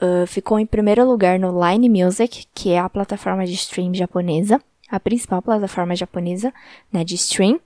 Uh, 0.00 0.26
ficou 0.26 0.58
em 0.58 0.66
primeiro 0.66 1.06
lugar 1.06 1.38
no 1.38 1.52
Line 1.62 1.88
Music, 1.88 2.46
que 2.54 2.70
é 2.70 2.78
a 2.78 2.88
plataforma 2.88 3.44
de 3.44 3.52
stream 3.52 3.94
japonesa, 3.94 4.60
a 4.90 4.98
principal 4.98 5.42
plataforma 5.42 5.94
japonesa 5.94 6.52
né, 6.90 7.04
de 7.04 7.14
stream. 7.16 7.60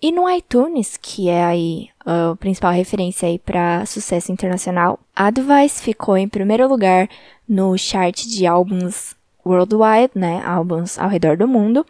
E 0.00 0.12
no 0.12 0.30
iTunes, 0.30 0.96
que 0.96 1.28
é 1.28 1.44
aí 1.44 1.88
a 2.06 2.36
principal 2.36 2.72
referência 2.72 3.28
aí 3.28 3.38
para 3.38 3.84
sucesso 3.84 4.30
internacional, 4.30 5.00
Advice 5.14 5.82
ficou 5.82 6.16
em 6.16 6.28
primeiro 6.28 6.68
lugar 6.68 7.08
no 7.48 7.76
chart 7.76 8.24
de 8.24 8.46
álbuns 8.46 9.16
worldwide, 9.44 10.12
né, 10.14 10.40
álbuns 10.44 10.98
ao 10.98 11.08
redor 11.08 11.36
do 11.36 11.48
mundo. 11.48 11.84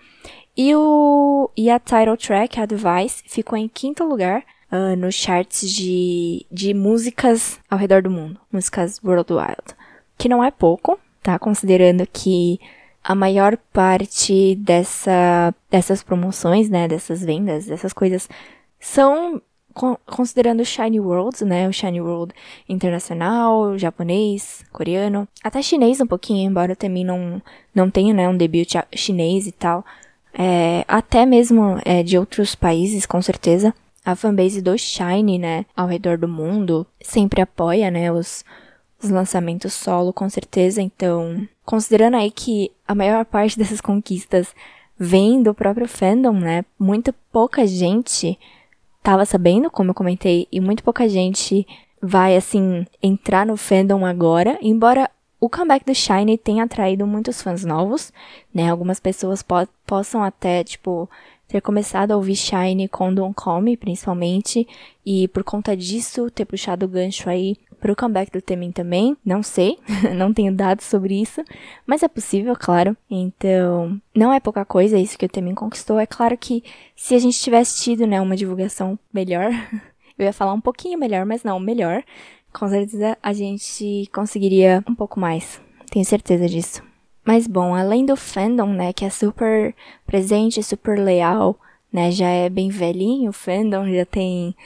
E, 0.57 0.75
o, 0.75 1.50
e 1.57 1.71
a 1.71 1.79
title 1.79 2.17
track, 2.17 2.59
Advice, 2.59 3.23
ficou 3.27 3.59
em 3.59 3.69
quinto 3.69 4.05
lugar 4.05 4.43
uh, 4.73 4.97
nos 4.97 5.15
charts 5.15 5.71
de, 5.71 6.47
de 6.50 6.73
músicas 6.75 7.61
ao 7.71 7.79
redor 7.79 8.03
do 8.03 8.11
mundo, 8.11 8.41
músicas 8.50 9.00
worldwide. 9.05 9.77
Que 10.17 10.29
não 10.29 10.43
é 10.43 10.50
pouco, 10.50 10.99
tá? 11.23 11.38
Considerando 11.38 12.07
que 12.11 12.59
a 13.02 13.14
maior 13.14 13.57
parte 13.73 14.55
dessa, 14.57 15.55
dessas 15.71 16.02
promoções, 16.02 16.69
né, 16.69 16.87
dessas 16.88 17.23
vendas, 17.23 17.67
dessas 17.67 17.93
coisas, 17.93 18.28
são 18.78 19.40
considerando 20.05 20.61
o 20.61 20.64
Shiny 20.64 20.99
World, 20.99 21.45
né, 21.45 21.69
o 21.69 21.73
Shiny 21.73 22.00
World 22.00 22.35
internacional, 22.69 23.78
japonês, 23.78 24.64
coreano, 24.73 25.28
até 25.43 25.62
chinês 25.62 26.00
um 26.00 26.07
pouquinho, 26.07 26.50
embora 26.50 26.73
eu 26.73 26.76
também 26.76 27.05
não, 27.05 27.40
não 27.73 27.88
tenha, 27.88 28.12
né, 28.12 28.28
um 28.28 28.37
debut 28.37 28.75
chinês 28.93 29.47
e 29.47 29.52
tal, 29.52 29.85
é, 30.35 30.85
até 30.88 31.25
mesmo 31.25 31.81
é, 31.85 32.02
de 32.02 32.19
outros 32.19 32.55
países, 32.55 33.07
com 33.07 33.23
certeza, 33.23 33.73
a 34.05 34.17
fanbase 34.17 34.62
do 34.62 34.76
Shine, 34.76 35.38
né, 35.38 35.67
ao 35.76 35.87
redor 35.87 36.17
do 36.19 36.26
mundo, 36.26 36.87
sempre 37.00 37.40
apoia, 37.40 37.90
né, 37.90 38.11
os, 38.11 38.45
os 39.02 39.11
lançamentos 39.11 39.75
solo, 39.75 40.12
com 40.12 40.28
certeza. 40.31 40.81
Então, 40.81 41.47
considerando 41.68 42.14
aí 42.16 42.30
que 42.30 42.72
a 42.87 42.94
maior 42.94 43.26
parte 43.26 43.58
dessas 43.58 43.78
conquistas 43.78 44.54
vem 44.98 45.42
do 45.42 45.52
próprio 45.52 45.87
fandom, 45.87 46.32
né, 46.32 46.64
muito 46.78 47.12
pouca 47.30 47.66
gente 47.66 48.38
tava 49.02 49.26
sabendo, 49.26 49.70
como 49.70 49.90
eu 49.90 49.94
comentei, 49.94 50.48
e 50.50 50.62
muito 50.62 50.82
pouca 50.82 51.06
gente 51.06 51.66
vai, 52.00 52.38
assim, 52.38 52.87
entrar 53.02 53.44
no 53.44 53.54
fandom 53.54 54.06
agora, 54.06 54.58
embora 54.62 55.10
o 55.38 55.50
comeback 55.50 55.84
do 55.84 55.94
Shine 55.94 56.38
tenha 56.38 56.64
atraído 56.64 57.06
muitos 57.06 57.42
fãs 57.42 57.66
novos, 57.66 58.14
né, 58.52 58.70
algumas 58.70 58.98
pessoas 58.98 59.42
po 59.42 59.56
possam 59.87 60.22
até, 60.22 60.64
tipo, 60.64 61.06
ter 61.46 61.60
começado 61.60 62.12
a 62.12 62.16
ouvir 62.16 62.37
Shine 62.37 62.88
com 62.88 63.12
Don't 63.12 63.34
Come, 63.34 63.76
principalmente, 63.76 64.66
e 65.04 65.28
por 65.28 65.44
conta 65.44 65.76
disso 65.76 66.30
ter 66.30 66.46
puxado 66.46 66.87
o 66.87 66.88
gancho 66.88 67.28
aí 67.28 67.58
pro 67.80 67.97
comeback 67.97 68.30
do 68.30 68.42
Temin 68.42 68.73
também. 68.73 69.16
Não 69.25 69.42
sei, 69.42 69.78
não 70.14 70.32
tenho 70.32 70.52
dados 70.52 70.85
sobre 70.85 71.20
isso, 71.20 71.42
mas 71.87 72.02
é 72.02 72.08
possível, 72.08 72.54
claro. 72.58 72.97
Então, 73.11 74.00
não 74.14 74.32
é 74.32 74.40
pouca 74.40 74.64
coisa 74.64 74.99
isso 74.99 75.18
que 75.18 75.26
o 75.26 75.28
Temin 75.28 75.54
conquistou. 75.54 75.99
É 75.99 76.06
claro 76.06 76.37
que 76.37 76.62
se 76.97 77.14
a 77.14 77.18
gente 77.18 77.38
tivesse 77.38 77.82
tido, 77.82 78.06
né, 78.06 78.20
uma 78.20 78.37
divulgação 78.37 78.99
melhor, 79.12 79.50
eu 80.18 80.26
ia 80.26 80.32
falar 80.32 80.52
um 80.52 80.61
pouquinho 80.61 80.99
melhor, 80.99 81.25
mas 81.25 81.42
não, 81.42 81.58
melhor, 81.61 82.02
com 82.52 82.68
certeza 82.68 83.16
a 83.23 83.32
gente 83.32 84.08
conseguiria 84.12 84.82
um 84.88 84.94
pouco 84.94 85.18
mais. 85.20 85.61
Tenho 85.90 86.04
certeza 86.04 86.49
disso. 86.49 86.82
Mas 87.25 87.47
bom, 87.47 87.75
além 87.75 88.06
do 88.06 88.16
fandom, 88.16 88.73
né, 88.73 88.92
que 88.92 89.04
é 89.04 89.11
super 89.11 89.75
presente, 90.06 90.62
super 90.62 90.99
leal, 90.99 91.58
né, 91.92 92.11
já 92.11 92.26
é 92.26 92.49
bem 92.49 92.70
velhinho 92.70 93.30
o 93.30 93.35
fandom, 93.35 93.87
já 93.92 94.06
tem 94.06 94.56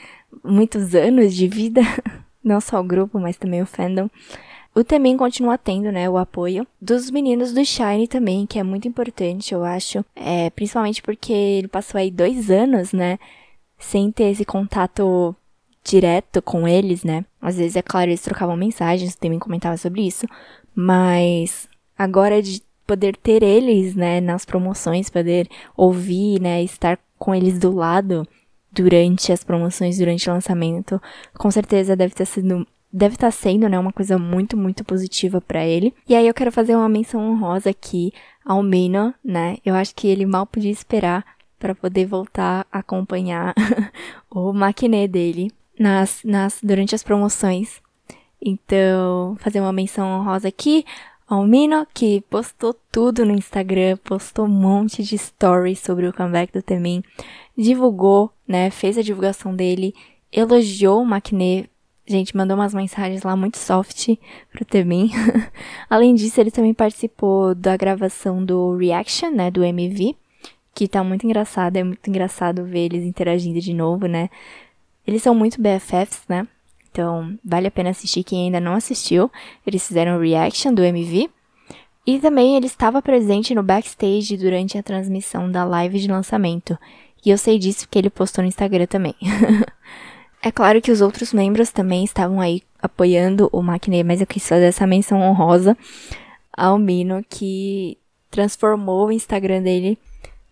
muitos 0.45 0.95
anos 0.95 1.35
de 1.35 1.49
vida, 1.49 1.81
não 2.43 2.61
só 2.61 2.81
o 2.81 2.85
grupo, 2.85 3.19
mas 3.19 3.37
também 3.37 3.63
o 3.63 3.67
fandom. 3.67 4.09
O 4.75 4.83
também 4.83 5.17
continua 5.17 5.59
tendo, 5.59 5.93
né, 5.93 6.09
o 6.09 6.17
apoio 6.17 6.67
dos 6.81 7.11
meninos 7.11 7.53
do 7.53 7.63
Shine 7.65 8.09
também, 8.09 8.47
que 8.47 8.59
é 8.59 8.63
muito 8.63 8.89
importante, 8.89 9.53
eu 9.53 9.63
acho, 9.65 10.03
é, 10.17 10.49
principalmente 10.51 11.03
porque 11.03 11.33
ele 11.33 11.69
passou 11.69 11.99
aí 11.99 12.11
dois 12.11 12.51
anos, 12.51 12.93
né, 12.93 13.19
sem 13.79 14.11
ter 14.11 14.31
esse 14.31 14.47
contato 14.47 15.37
direto 15.85 16.41
com 16.41 16.67
eles, 16.67 17.05
né. 17.05 17.23
Às 17.41 17.57
vezes, 17.59 17.77
é 17.77 17.83
claro, 17.83 18.09
eles 18.09 18.23
trocavam 18.23 18.57
mensagens, 18.57 19.15
também 19.15 19.39
comentava 19.39 19.77
sobre 19.77 20.07
isso, 20.07 20.27
mas 20.75 21.69
agora 21.99 22.41
de 22.41 22.63
poder 22.87 23.15
ter 23.17 23.43
eles, 23.43 23.95
né, 23.95 24.23
nas 24.23 24.47
promoções, 24.47 25.11
poder 25.11 25.49
ouvir, 25.77 26.41
né, 26.41 26.63
estar 26.63 26.99
com 27.19 27.35
eles 27.35 27.59
do 27.59 27.71
lado 27.75 28.27
durante 28.73 29.33
as 29.33 29.45
promoções, 29.45 29.99
durante 29.99 30.29
o 30.29 30.33
lançamento, 30.33 31.01
com 31.35 31.51
certeza 31.51 31.97
deve 31.97 32.15
ter 32.15 32.27
sido 32.27 32.67
deve 32.93 33.15
estar 33.15 33.31
sendo, 33.31 33.69
né, 33.71 33.79
uma 33.79 33.93
coisa 33.93 34.19
muito, 34.19 34.55
muito 34.55 34.85
positiva 34.85 35.41
para 35.41 35.65
ele. 35.65 35.95
E 36.07 36.15
aí 36.15 36.27
eu 36.29 36.35
quero 36.35 36.53
fazer 36.53 36.77
uma 36.77 36.91
menção 36.91 37.23
honrosa 37.31 37.71
aqui 37.71 38.13
ao 38.45 38.63
Mino, 38.63 39.15
né? 39.25 39.57
Eu 39.65 39.75
acho 39.75 39.95
que 39.95 40.07
ele 40.07 40.27
mal 40.27 40.45
podia 40.45 40.71
esperar 40.71 41.25
para 41.59 41.75
poder 41.75 42.05
voltar 42.05 42.67
a 42.71 42.81
acompanhar 42.81 43.55
o 44.31 44.53
maquiné 44.53 45.09
dele 45.09 45.51
nas, 45.79 46.21
nas 46.23 46.59
durante 46.63 46.95
as 46.95 47.03
promoções. 47.03 47.81
Então, 48.45 49.37
fazer 49.39 49.61
uma 49.61 49.73
menção 49.73 50.21
honrosa 50.21 50.49
aqui 50.49 50.85
Almino, 51.33 51.87
que 51.95 52.21
postou 52.29 52.75
tudo 52.91 53.25
no 53.25 53.33
Instagram, 53.33 53.97
postou 54.05 54.45
um 54.45 54.49
monte 54.49 55.03
de 55.03 55.17
stories 55.17 55.79
sobre 55.79 56.07
o 56.07 56.13
comeback 56.13 56.53
do 56.53 56.61
Temin, 56.61 57.03
divulgou, 57.57 58.31
né, 58.47 58.71
fez 58.71 58.97
a 58.99 59.03
divulgação 59.03 59.55
dele, 59.55 59.95
elogiou 60.33 61.03
o 61.03 61.07
Maknae, 61.07 61.69
gente, 62.07 62.37
mandou 62.37 62.57
umas 62.57 62.75
mensagens 62.75 63.23
lá 63.23 63.37
muito 63.37 63.59
soft 63.59 64.09
pro 64.51 64.65
Temin. 64.65 65.11
Além 65.89 66.15
disso, 66.15 66.41
ele 66.41 66.51
também 66.51 66.75
participou 66.75 67.55
da 67.55 67.77
gravação 67.77 68.45
do 68.45 68.77
Reaction, 68.77 69.31
né, 69.31 69.51
do 69.51 69.63
MV, 69.63 70.17
que 70.75 70.89
tá 70.89 71.05
muito 71.05 71.25
engraçado, 71.25 71.77
é 71.77 71.85
muito 71.85 72.09
engraçado 72.09 72.65
ver 72.65 72.87
eles 72.87 73.05
interagindo 73.05 73.61
de 73.61 73.75
novo, 73.75 74.07
né. 74.07 74.31
Eles 75.07 75.23
são 75.23 75.35
muito 75.35 75.61
BFFs, 75.61 76.23
né, 76.29 76.47
então, 76.93 77.39
vale 77.43 77.67
a 77.67 77.71
pena 77.71 77.89
assistir 77.89 78.23
quem 78.23 78.45
ainda 78.45 78.61
não 78.61 78.75
assistiu. 78.75 79.31
Eles 79.67 79.87
fizeram 79.87 80.21
reaction 80.21 80.75
do 80.75 80.85
MV. 80.85 81.31
E 82.07 82.19
também 82.19 82.57
ele 82.57 82.67
estava 82.67 83.01
presente 83.01 83.55
no 83.55 83.63
backstage 83.63 84.37
durante 84.37 84.77
a 84.77 84.83
transmissão 84.83 85.51
da 85.51 85.65
live 85.65 85.99
de 85.99 86.09
lançamento. 86.09 86.77
E 87.25 87.31
eu 87.31 87.39
sei 87.39 87.59
disso 87.59 87.87
porque 87.87 87.99
ele 87.99 88.11
postou 88.11 88.43
no 88.43 88.49
Instagram 88.49 88.87
também. 88.87 89.15
é 90.43 90.51
claro 90.51 90.81
que 90.81 90.91
os 90.91 91.01
outros 91.01 91.33
membros 91.33 91.71
também 91.71 92.05
estavam 92.05 92.41
aí 92.41 92.63
apoiando 92.81 93.49
o 93.53 93.63
Maknae, 93.63 94.03
mas 94.03 94.21
eu 94.21 94.27
quis 94.27 94.49
fazer 94.49 94.65
essa 94.65 94.87
menção 94.87 95.21
honrosa 95.21 95.77
ao 96.53 96.79
Mino 96.79 97.25
que 97.29 97.97
transformou 98.31 99.07
o 99.07 99.13
Instagram 99.13 99.63
dele 99.63 99.99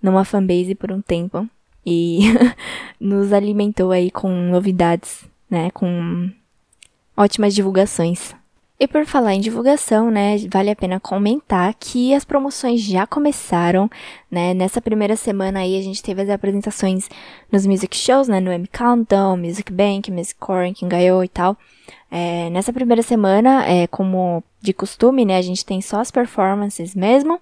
numa 0.03 0.25
fanbase 0.25 0.75
por 0.75 0.93
um 0.93 1.00
tempo 1.00 1.49
e 1.85 2.21
nos 3.00 3.33
alimentou 3.33 3.91
aí 3.91 4.11
com 4.11 4.31
novidades 4.31 5.29
né, 5.50 5.71
com 5.73 6.31
ótimas 7.17 7.55
divulgações. 7.55 8.35
E 8.83 8.89
por 8.89 9.05
falar 9.05 9.35
em 9.35 9.41
divulgação, 9.41 10.11
né, 10.11 10.39
vale 10.51 10.71
a 10.71 10.75
pena 10.75 10.99
comentar 10.99 11.75
que 11.79 12.15
as 12.15 12.25
promoções 12.25 12.81
já 12.81 13.07
começaram, 13.07 13.91
né? 14.31 14.55
Nessa 14.55 14.81
primeira 14.81 15.17
semana 15.17 15.61
aí 15.61 15.79
a 15.79 15.83
gente 15.83 16.03
teve 16.03 16.23
as 16.23 16.31
apresentações 16.31 17.07
nos 17.53 17.67
music 17.67 17.95
shows, 17.95 18.27
né, 18.27 18.41
no 18.41 18.51
M 18.51 18.67
Countdown, 18.67 19.37
Music 19.37 19.71
Bank, 19.71 20.11
Music 20.11 20.37
Core, 20.37 20.73
Kingayo 20.73 21.23
e 21.23 21.29
tal. 21.29 21.59
É, 22.11 22.49
nessa 22.49 22.73
primeira 22.73 23.03
semana, 23.03 23.67
é, 23.69 23.87
como 23.87 24.43
de 24.63 24.73
costume, 24.73 25.27
né, 25.27 25.37
a 25.37 25.43
gente 25.43 25.63
tem 25.63 25.83
só 25.83 26.01
as 26.01 26.11
performances 26.11 26.95
mesmo. 26.95 27.39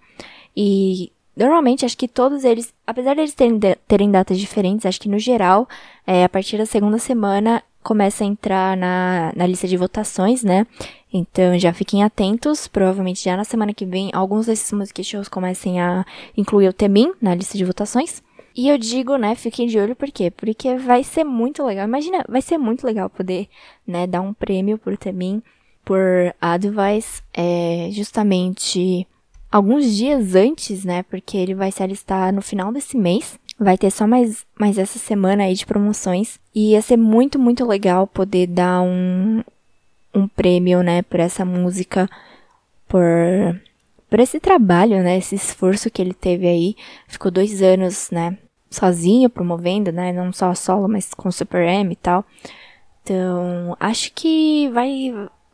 E 0.57 1.13
normalmente 1.37 1.85
acho 1.85 1.97
que 1.97 2.09
todos 2.09 2.43
eles, 2.43 2.75
apesar 2.85 3.15
de 3.15 3.21
eles 3.21 3.35
terem, 3.35 3.61
terem 3.87 4.11
datas 4.11 4.41
diferentes, 4.41 4.85
acho 4.85 5.01
que 5.01 5.09
no 5.09 5.21
geral, 5.21 5.69
é, 6.05 6.25
a 6.25 6.29
partir 6.29 6.59
da 6.59 6.67
segunda 6.67 6.99
semana 6.99 7.63
começa 7.89 8.23
a 8.23 8.27
entrar 8.27 8.77
na, 8.77 9.33
na 9.35 9.47
lista 9.47 9.67
de 9.67 9.75
votações, 9.75 10.45
né? 10.45 10.67
Então 11.11 11.59
já 11.59 11.73
fiquem 11.73 12.05
atentos, 12.05 12.69
provavelmente 12.69 13.25
já 13.25 13.35
na 13.35 13.45
semana 13.45 13.73
que 13.73 13.87
vem 13.87 14.11
alguns 14.13 14.45
desses 14.45 14.71
music 14.73 15.03
shows 15.03 15.27
comecem 15.27 15.81
a 15.81 16.05
incluir 16.37 16.69
o 16.69 16.73
Temin 16.75 17.15
na 17.19 17.35
lista 17.35 17.57
de 17.57 17.65
votações. 17.65 18.23
E 18.55 18.69
eu 18.69 18.77
digo, 18.77 19.17
né, 19.17 19.35
fiquem 19.35 19.67
de 19.67 19.79
olho 19.79 19.97
por 19.97 20.11
quê? 20.11 20.31
Porque 20.31 20.77
vai 20.77 21.03
ser 21.03 21.25
muito 21.25 21.65
legal. 21.65 21.87
Imagina, 21.89 22.23
vai 22.29 22.43
ser 22.43 22.59
muito 22.59 22.87
legal 22.87 23.09
poder, 23.09 23.49
né, 23.87 24.07
dar 24.07 24.21
um 24.21 24.35
prêmio 24.35 24.77
por 24.77 24.95
Temin, 24.99 25.43
por 25.83 26.35
Advice, 26.39 27.23
é, 27.33 27.89
justamente 27.91 29.07
alguns 29.51 29.95
dias 29.97 30.35
antes, 30.35 30.85
né? 30.85 31.03
Porque 31.05 31.37
ele 31.37 31.55
vai 31.55 31.73
se 31.73 31.83
alistar 31.83 32.33
no 32.33 32.43
final 32.43 32.73
desse 32.73 32.97
mês. 32.97 33.39
Vai 33.59 33.77
ter 33.77 33.91
só 33.91 34.07
mais, 34.07 34.47
mais 34.59 34.79
essa 34.79 34.99
semana 34.99 35.45
aí 35.45 35.55
de 35.55 35.67
promoções. 35.67 36.39
E 36.55 36.73
ia 36.73 36.83
ser 36.83 36.97
muito, 36.97 37.39
muito 37.39 37.65
legal 37.67 38.07
poder 38.07 38.47
dar 38.47 38.83
um, 38.83 39.43
um 40.15 40.29
prêmio, 40.29 40.83
né, 40.83 41.03
por 41.03 41.21
essa 41.21 41.45
música, 41.45 42.09
por, 42.87 43.03
por 44.09 44.21
esse 44.21 44.39
trabalho, 44.39 45.03
né, 45.03 45.19
esse 45.19 45.35
esforço 45.35 45.91
que 45.91 46.01
ele 46.01 46.15
teve 46.15 46.47
aí. 46.47 46.77
Ficou 47.07 47.31
dois 47.31 47.63
anos, 47.63 48.11
né, 48.11 48.39
sozinho 48.71 49.29
promovendo, 49.29 49.91
né, 49.91 50.13
não 50.13 50.33
só 50.33 50.55
solo, 50.55 50.89
mas 50.89 51.13
com 51.15 51.31
Super 51.31 51.67
M 51.67 51.93
e 51.93 51.97
tal. 51.97 52.25
Então, 53.03 53.77
acho 53.81 54.13
que 54.13 54.69
vai, 54.69 55.13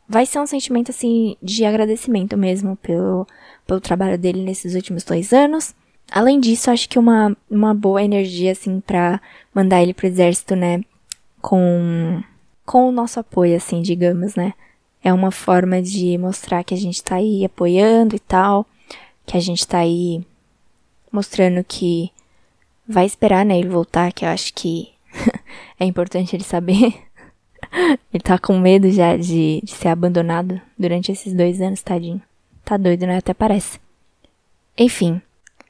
vai 0.08 0.26
ser 0.26 0.40
um 0.40 0.46
sentimento, 0.46 0.90
assim, 0.90 1.36
de 1.42 1.64
agradecimento 1.64 2.36
mesmo 2.36 2.76
pelo, 2.76 3.26
pelo 3.66 3.80
trabalho 3.80 4.18
dele 4.18 4.42
nesses 4.42 4.74
últimos 4.74 5.04
dois 5.04 5.32
anos. 5.32 5.74
Além 6.10 6.38
disso, 6.38 6.70
acho 6.70 6.88
que 6.88 6.98
uma, 6.98 7.36
uma 7.50 7.74
boa 7.74 8.02
energia, 8.02 8.52
assim, 8.52 8.80
pra 8.80 9.20
mandar 9.54 9.82
ele 9.82 9.94
pro 9.94 10.06
exército, 10.06 10.54
né? 10.54 10.82
Com, 11.40 12.22
com 12.64 12.88
o 12.88 12.92
nosso 12.92 13.20
apoio, 13.20 13.56
assim, 13.56 13.82
digamos, 13.82 14.34
né? 14.34 14.54
É 15.02 15.12
uma 15.12 15.30
forma 15.30 15.82
de 15.82 16.16
mostrar 16.18 16.64
que 16.64 16.74
a 16.74 16.76
gente 16.76 17.02
tá 17.02 17.16
aí 17.16 17.44
apoiando 17.44 18.16
e 18.16 18.18
tal. 18.18 18.66
Que 19.26 19.36
a 19.36 19.40
gente 19.40 19.66
tá 19.66 19.78
aí 19.78 20.24
mostrando 21.10 21.64
que 21.64 22.10
vai 22.86 23.06
esperar, 23.06 23.44
né, 23.44 23.58
ele 23.58 23.68
voltar, 23.68 24.12
que 24.12 24.24
eu 24.24 24.28
acho 24.28 24.52
que 24.52 24.92
é 25.78 25.84
importante 25.84 26.34
ele 26.36 26.44
saber. 26.44 26.94
ele 28.12 28.22
tá 28.22 28.38
com 28.38 28.58
medo 28.58 28.90
já 28.90 29.16
de, 29.16 29.60
de 29.62 29.70
ser 29.70 29.88
abandonado 29.88 30.60
durante 30.78 31.12
esses 31.12 31.32
dois 31.32 31.60
anos, 31.60 31.82
tadinho. 31.82 32.20
Tá 32.64 32.76
doido, 32.76 33.06
né? 33.06 33.18
Até 33.18 33.34
parece. 33.34 33.78
Enfim, 34.76 35.20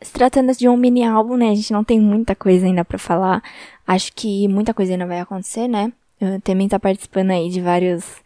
se 0.00 0.12
tratando 0.12 0.54
de 0.54 0.68
um 0.68 0.76
mini 0.76 1.04
álbum, 1.04 1.36
né? 1.36 1.50
A 1.50 1.54
gente 1.54 1.72
não 1.72 1.84
tem 1.84 2.00
muita 2.00 2.34
coisa 2.34 2.66
ainda 2.66 2.84
para 2.84 2.98
falar. 2.98 3.42
Acho 3.86 4.12
que 4.12 4.46
muita 4.48 4.72
coisa 4.72 4.92
ainda 4.92 5.06
vai 5.06 5.20
acontecer, 5.20 5.68
né? 5.68 5.92
Eu 6.20 6.40
também 6.40 6.68
tá 6.68 6.78
participando 6.78 7.30
aí 7.30 7.50
de 7.50 7.60
vários 7.60 8.22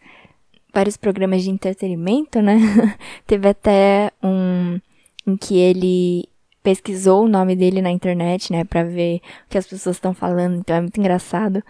vários 0.73 0.95
programas 0.95 1.43
de 1.43 1.49
entretenimento, 1.49 2.41
né? 2.41 2.57
Teve 3.25 3.49
até 3.49 4.11
um 4.23 4.79
em 5.25 5.37
que 5.37 5.57
ele 5.57 6.27
pesquisou 6.63 7.25
o 7.25 7.27
nome 7.27 7.55
dele 7.55 7.81
na 7.81 7.91
internet, 7.91 8.51
né, 8.51 8.63
para 8.63 8.83
ver 8.83 9.21
o 9.45 9.49
que 9.49 9.57
as 9.57 9.67
pessoas 9.67 9.95
estão 9.95 10.13
falando. 10.13 10.57
Então 10.57 10.75
é 10.75 10.81
muito 10.81 10.99
engraçado. 10.99 11.63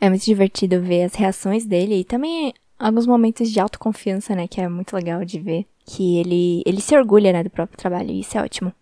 É 0.00 0.08
muito 0.08 0.24
divertido 0.24 0.80
ver 0.80 1.04
as 1.04 1.14
reações 1.14 1.64
dele 1.64 2.00
e 2.00 2.04
também 2.04 2.52
alguns 2.82 3.06
momentos 3.06 3.50
de 3.50 3.60
autoconfiança, 3.60 4.34
né, 4.34 4.48
que 4.48 4.60
é 4.60 4.68
muito 4.68 4.94
legal 4.94 5.24
de 5.24 5.38
ver 5.38 5.66
que 5.86 6.18
ele 6.18 6.62
ele 6.66 6.80
se 6.80 6.96
orgulha, 6.96 7.32
né, 7.32 7.42
do 7.42 7.50
próprio 7.50 7.78
trabalho 7.78 8.10
e 8.10 8.20
isso 8.20 8.36
é 8.36 8.42
ótimo. 8.42 8.72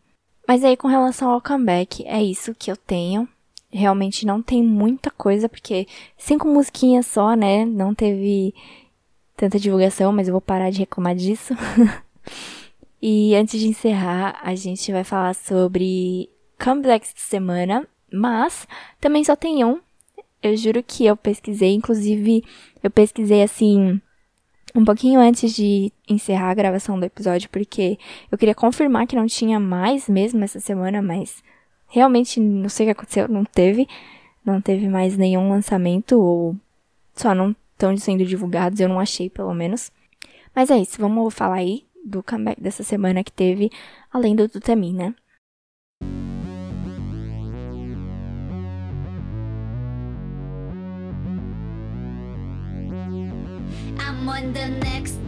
Mas 0.48 0.64
aí 0.64 0.76
com 0.76 0.88
relação 0.88 1.30
ao 1.30 1.40
comeback, 1.40 2.04
é 2.06 2.22
isso 2.22 2.54
que 2.54 2.70
eu 2.70 2.76
tenho. 2.76 3.28
Realmente 3.72 4.26
não 4.26 4.42
tem 4.42 4.62
muita 4.62 5.10
coisa, 5.10 5.48
porque 5.48 5.86
cinco 6.16 6.48
musiquinhas 6.48 7.06
só, 7.06 7.34
né? 7.36 7.64
Não 7.64 7.94
teve 7.94 8.52
tanta 9.36 9.60
divulgação, 9.60 10.12
mas 10.12 10.26
eu 10.26 10.32
vou 10.32 10.40
parar 10.40 10.70
de 10.70 10.80
reclamar 10.80 11.14
disso. 11.14 11.54
e 13.00 13.32
antes 13.36 13.60
de 13.60 13.68
encerrar, 13.68 14.40
a 14.42 14.56
gente 14.56 14.90
vai 14.90 15.04
falar 15.04 15.34
sobre 15.34 16.28
comebacks 16.58 17.14
de 17.14 17.20
semana, 17.20 17.86
mas 18.12 18.66
também 19.00 19.22
só 19.22 19.36
tem 19.36 19.64
um. 19.64 19.80
Eu 20.42 20.56
juro 20.56 20.82
que 20.82 21.04
eu 21.04 21.16
pesquisei, 21.16 21.74
inclusive 21.74 22.42
eu 22.82 22.90
pesquisei 22.90 23.42
assim 23.42 24.00
um 24.74 24.84
pouquinho 24.84 25.20
antes 25.20 25.54
de 25.54 25.92
encerrar 26.08 26.50
a 26.50 26.54
gravação 26.54 26.98
do 26.98 27.04
episódio, 27.04 27.50
porque 27.50 27.98
eu 28.30 28.38
queria 28.38 28.54
confirmar 28.54 29.06
que 29.06 29.16
não 29.16 29.26
tinha 29.26 29.58
mais 29.58 30.08
mesmo 30.08 30.42
essa 30.42 30.60
semana, 30.60 31.02
mas 31.02 31.42
realmente 31.88 32.40
não 32.40 32.68
sei 32.68 32.86
o 32.86 32.88
que 32.88 32.92
aconteceu, 32.92 33.28
não 33.28 33.44
teve. 33.44 33.86
Não 34.44 34.60
teve 34.60 34.88
mais 34.88 35.18
nenhum 35.18 35.50
lançamento, 35.50 36.18
ou 36.18 36.56
só 37.14 37.34
não 37.34 37.54
estão 37.72 37.94
sendo 37.98 38.24
divulgados, 38.24 38.80
eu 38.80 38.88
não 38.88 38.98
achei 38.98 39.28
pelo 39.28 39.52
menos. 39.52 39.92
Mas 40.54 40.70
é 40.70 40.78
isso, 40.78 40.98
vamos 40.98 41.34
falar 41.34 41.56
aí 41.56 41.84
do 42.04 42.22
comeback 42.22 42.60
dessa 42.60 42.82
semana 42.82 43.22
que 43.22 43.30
teve, 43.30 43.70
além 44.10 44.34
do 44.34 44.48
Tutamin, 44.48 44.94
né? 44.94 45.14
on 54.39 54.53
the 54.53 54.67
next 54.79 55.19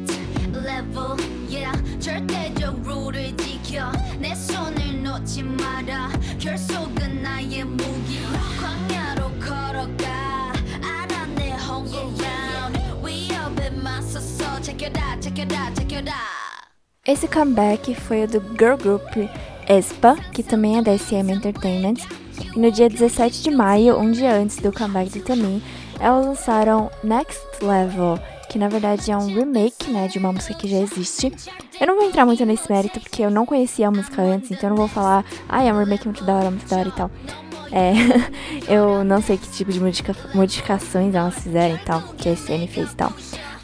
level 0.53 1.15
yeah 1.49 1.75
절대적 1.99 2.81
룰을 2.83 3.35
지켜 3.37 3.91
내 4.19 4.33
손을 4.33 5.03
놓지 5.03 5.43
마라 5.43 6.09
결속은 6.39 7.21
나의 7.21 7.63
무기 7.63 8.19
광야로 8.59 9.29
걸어가 9.39 10.53
알아 10.81 11.25
내 11.35 11.51
home 11.51 11.89
ground 11.89 12.79
위협에 13.03 13.69
맞서서 13.71 14.61
check여라 14.61 15.19
check여라 15.19 15.73
check여라 15.73 16.13
esse 17.05 17.27
comeback 17.27 17.93
foi 17.95 18.23
o 18.23 18.27
do 18.27 18.39
girl 18.57 18.77
group 18.77 19.29
Espa, 19.69 20.15
que 20.31 20.43
também 20.43 20.77
é 20.77 20.81
da 20.81 20.97
SM 20.97 21.29
Entertainment, 21.29 21.99
e 22.55 22.59
no 22.59 22.71
dia 22.71 22.89
17 22.89 23.43
de 23.43 23.51
maio, 23.51 23.99
um 23.99 24.11
dia 24.11 24.33
antes 24.33 24.57
do 24.57 24.71
comeback 24.71 25.09
do 25.09 25.19
Tamin, 25.25 25.61
elas 25.99 26.25
lançaram 26.25 26.89
Next 27.03 27.43
Level, 27.61 28.17
que 28.52 28.58
na 28.58 28.68
verdade 28.68 29.10
é 29.10 29.16
um 29.16 29.34
remake, 29.34 29.90
né, 29.90 30.06
de 30.08 30.18
uma 30.18 30.30
música 30.30 30.52
que 30.52 30.68
já 30.68 30.76
existe. 30.76 31.32
Eu 31.80 31.86
não 31.86 31.96
vou 31.96 32.04
entrar 32.06 32.26
muito 32.26 32.44
nesse 32.44 32.70
mérito 32.70 33.00
porque 33.00 33.22
eu 33.22 33.30
não 33.30 33.46
conhecia 33.46 33.88
a 33.88 33.90
música 33.90 34.20
antes, 34.20 34.50
então 34.50 34.64
eu 34.64 34.70
não 34.70 34.76
vou 34.76 34.88
falar, 34.88 35.24
ah, 35.48 35.64
é 35.64 35.72
um 35.72 35.78
remake 35.78 36.04
muito 36.04 36.22
da 36.22 36.34
hora, 36.34 36.50
muito 36.50 36.68
da 36.68 36.76
hora 36.76 36.88
e 36.88 36.92
tal. 36.92 37.10
É, 37.72 37.92
eu 38.70 39.02
não 39.02 39.22
sei 39.22 39.38
que 39.38 39.50
tipo 39.50 39.72
de 39.72 39.80
modifica 39.80 40.14
modificações 40.34 41.14
elas 41.14 41.34
fizeram 41.34 41.76
e 41.76 41.78
tal, 41.78 42.02
que 42.18 42.28
a 42.28 42.32
SN 42.32 42.66
fez 42.68 42.92
e 42.92 42.96
tal. 42.96 43.10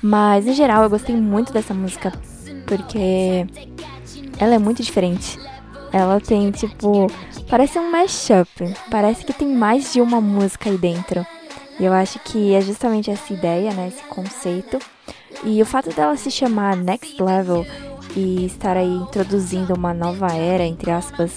Mas, 0.01 0.47
em 0.47 0.55
geral, 0.55 0.83
eu 0.83 0.89
gostei 0.89 1.15
muito 1.15 1.53
dessa 1.53 1.75
música 1.75 2.11
porque 2.67 3.47
ela 4.39 4.55
é 4.55 4.59
muito 4.59 4.83
diferente. 4.83 5.39
Ela 5.93 6.19
tem, 6.19 6.51
tipo, 6.51 7.09
parece 7.51 7.79
um 7.79 7.91
mashup. 7.91 8.49
Parece 8.91 9.25
que 9.25 9.33
tem 9.33 9.49
mais 9.49 9.93
de 9.93 10.01
uma 10.01 10.21
música 10.21 10.71
aí 10.71 10.79
dentro. 10.79 11.27
E 11.79 11.85
eu 11.85 11.93
acho 11.93 12.19
que 12.21 12.55
é 12.55 12.61
justamente 12.61 13.11
essa 13.11 13.33
ideia, 13.33 13.73
né, 13.73 13.89
esse 13.89 14.03
conceito. 14.05 14.79
E 15.45 15.63
o 15.63 15.67
fato 15.67 15.91
dela 15.95 16.17
se 16.17 16.31
chamar 16.31 16.77
Next 16.77 17.23
Level 17.23 17.65
e 18.17 18.47
estar 18.47 18.77
aí 18.77 18.93
introduzindo 18.97 19.75
uma 19.75 19.95
nova 19.95 20.33
era, 20.33 20.65
entre 20.65 20.91
aspas, 20.91 21.31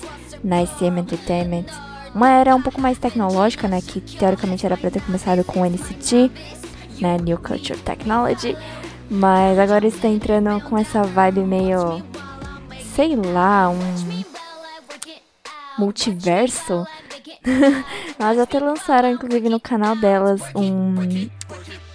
na 0.43 0.65
SM 0.65 0.99
Entertainment. 0.99 1.65
Uma 2.13 2.30
era 2.30 2.56
um 2.56 2.62
pouco 2.62 2.82
mais 2.82 2.97
tecnológica, 2.97 3.67
né, 3.67 3.80
que 3.82 4.01
teoricamente 4.01 4.65
era 4.65 4.75
para 4.75 4.91
ter 4.91 5.01
começado 5.01 5.43
com 5.43 5.62
o 5.62 5.65
NCT, 5.65 6.32
né, 6.99 7.17
New 7.21 7.38
Culture 7.38 7.80
Technology, 7.80 8.58
mas 9.10 9.60
agora 9.60 9.86
está 9.88 10.08
entrando 10.08 10.62
com 10.62 10.77
essa 10.77 11.04
vibe 11.04 11.41
meio, 11.41 12.04
sei 12.95 13.15
lá, 13.15 13.69
um 13.69 14.23
multiverso 15.77 16.86
Elas 18.20 18.38
até 18.38 18.60
lançaram, 18.60 19.12
inclusive, 19.12 19.50
no 19.50 19.60
canal 19.60 19.96
delas 19.96 20.41
um 20.56 20.96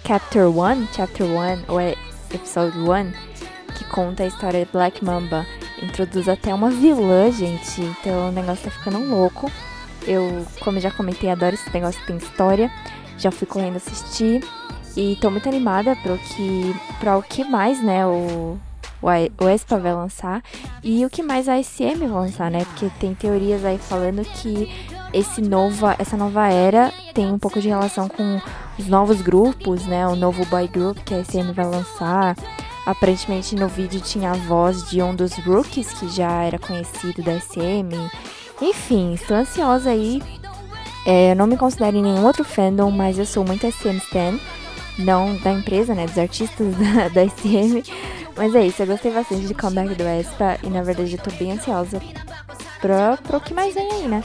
Chapter 0.05 0.47
1, 0.47 0.87
Chapter 0.93 1.25
1, 1.25 1.63
ou 1.67 1.79
é 1.79 1.95
Episode 2.33 2.77
1, 2.77 3.11
que 3.75 3.83
conta 3.85 4.23
a 4.23 4.27
história 4.27 4.65
de 4.65 4.71
Black 4.71 5.03
Mamba. 5.03 5.45
Introduz 5.81 6.27
até 6.27 6.53
uma 6.53 6.69
vilã, 6.69 7.31
gente, 7.31 7.81
então 7.81 8.29
o 8.29 8.31
negócio 8.31 8.65
tá 8.65 8.71
ficando 8.71 8.99
louco. 8.99 9.51
Eu, 10.07 10.45
como 10.61 10.79
já 10.79 10.89
comentei, 10.91 11.29
adoro 11.29 11.55
esse 11.55 11.71
negócio 11.73 11.99
que 12.01 12.07
tem 12.07 12.17
história. 12.17 12.71
Já 13.17 13.31
fui 13.31 13.45
correndo 13.45 13.77
assistir 13.77 14.43
e 14.95 15.17
tô 15.21 15.29
muito 15.29 15.47
animada 15.47 15.95
pro 15.97 16.17
que, 16.17 16.75
pra 16.99 17.17
o 17.17 17.23
que 17.23 17.43
mais, 17.43 17.83
né, 17.83 18.05
o, 18.05 18.57
o 19.01 19.49
ESPA 19.49 19.77
vai 19.77 19.93
lançar 19.93 20.43
e 20.83 21.05
o 21.05 21.09
que 21.09 21.21
mais 21.21 21.47
a 21.47 21.61
SM 21.61 21.99
vai 21.99 22.07
lançar, 22.07 22.49
né? 22.49 22.65
Porque 22.65 22.89
tem 22.99 23.13
teorias 23.13 23.63
aí 23.63 23.77
falando 23.77 24.23
que 24.23 24.69
esse 25.17 25.41
nova, 25.41 25.95
essa 25.97 26.15
nova 26.15 26.47
era 26.47 26.93
tem 27.13 27.25
um 27.31 27.39
pouco 27.39 27.59
de 27.59 27.67
relação 27.67 28.07
com 28.07 28.39
os 28.77 28.87
novos 28.87 29.19
grupos, 29.19 29.85
né? 29.87 30.07
O 30.07 30.15
novo 30.15 30.45
boy 30.45 30.67
group 30.67 30.99
que 30.99 31.15
a 31.15 31.23
SM 31.23 31.51
vai 31.53 31.65
lançar. 31.65 32.35
Aparentemente 32.85 33.55
no 33.55 33.67
vídeo 33.67 33.99
tinha 33.99 34.31
a 34.31 34.35
voz 34.35 34.87
de 34.89 35.01
um 35.01 35.15
dos 35.15 35.33
rookies 35.39 35.91
que 35.93 36.07
já 36.07 36.43
era 36.43 36.59
conhecido 36.59 37.23
da 37.23 37.39
SM. 37.39 37.89
Enfim, 38.61 39.13
estou 39.13 39.37
ansiosa 39.37 39.89
aí. 39.89 40.21
É, 41.05 41.31
eu 41.31 41.35
não 41.35 41.47
me 41.47 41.57
considero 41.57 41.97
em 41.97 42.03
nenhum 42.03 42.23
outro 42.23 42.43
fandom, 42.43 42.91
mas 42.91 43.17
eu 43.17 43.25
sou 43.25 43.43
muito 43.43 43.69
SM 43.69 43.97
Stan. 43.97 44.39
Não 44.99 45.35
da 45.37 45.51
empresa, 45.51 45.95
né? 45.95 46.05
Dos 46.05 46.17
artistas 46.17 46.67
da, 46.77 47.07
da 47.09 47.27
SM. 47.27 47.83
Mas 48.35 48.53
é 48.53 48.67
isso, 48.67 48.83
eu 48.83 48.87
gostei 48.87 49.11
bastante 49.11 49.47
de 49.47 49.53
comeback 49.55 49.95
do 49.95 50.03
Espa 50.03 50.59
e 50.61 50.69
na 50.69 50.83
verdade 50.83 51.11
eu 51.11 51.19
tô 51.19 51.31
bem 51.31 51.53
ansiosa 51.53 51.99
pra, 52.79 53.17
pro 53.17 53.41
que 53.41 53.51
mais 53.51 53.73
vem 53.73 53.91
aí, 53.91 54.07
né? 54.07 54.23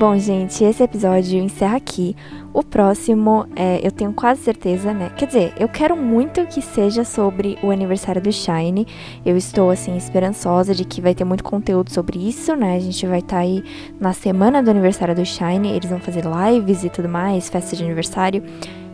Bom, 0.00 0.18
gente, 0.18 0.64
esse 0.64 0.82
episódio 0.82 1.38
encerra 1.38 1.76
aqui. 1.76 2.16
O 2.54 2.62
próximo, 2.62 3.46
é, 3.54 3.86
eu 3.86 3.92
tenho 3.92 4.14
quase 4.14 4.40
certeza, 4.40 4.94
né? 4.94 5.12
Quer 5.14 5.26
dizer, 5.26 5.52
eu 5.60 5.68
quero 5.68 5.94
muito 5.94 6.46
que 6.46 6.62
seja 6.62 7.04
sobre 7.04 7.58
o 7.62 7.70
aniversário 7.70 8.18
do 8.18 8.32
Shine. 8.32 8.86
Eu 9.26 9.36
estou, 9.36 9.68
assim, 9.68 9.94
esperançosa 9.98 10.74
de 10.74 10.86
que 10.86 11.02
vai 11.02 11.14
ter 11.14 11.24
muito 11.24 11.44
conteúdo 11.44 11.90
sobre 11.90 12.18
isso, 12.18 12.56
né? 12.56 12.76
A 12.76 12.80
gente 12.80 13.06
vai 13.06 13.18
estar 13.18 13.36
tá 13.36 13.42
aí 13.42 13.62
na 14.00 14.14
semana 14.14 14.62
do 14.62 14.70
aniversário 14.70 15.14
do 15.14 15.22
Shine. 15.22 15.68
Eles 15.68 15.90
vão 15.90 16.00
fazer 16.00 16.24
lives 16.24 16.82
e 16.82 16.88
tudo 16.88 17.06
mais, 17.06 17.50
festa 17.50 17.76
de 17.76 17.84
aniversário. 17.84 18.42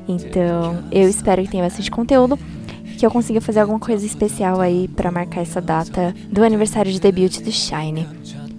Então, 0.08 0.82
eu 0.90 1.08
espero 1.08 1.40
que 1.40 1.50
tenha 1.50 1.62
bastante 1.62 1.88
conteúdo. 1.88 2.36
Que 2.98 3.06
eu 3.06 3.12
consiga 3.12 3.40
fazer 3.40 3.60
alguma 3.60 3.78
coisa 3.78 4.04
especial 4.04 4.60
aí 4.60 4.88
para 4.88 5.12
marcar 5.12 5.42
essa 5.42 5.60
data 5.60 6.12
do 6.28 6.42
aniversário 6.42 6.90
de 6.90 6.98
debut 6.98 7.40
do 7.42 7.52
Shine. 7.52 8.08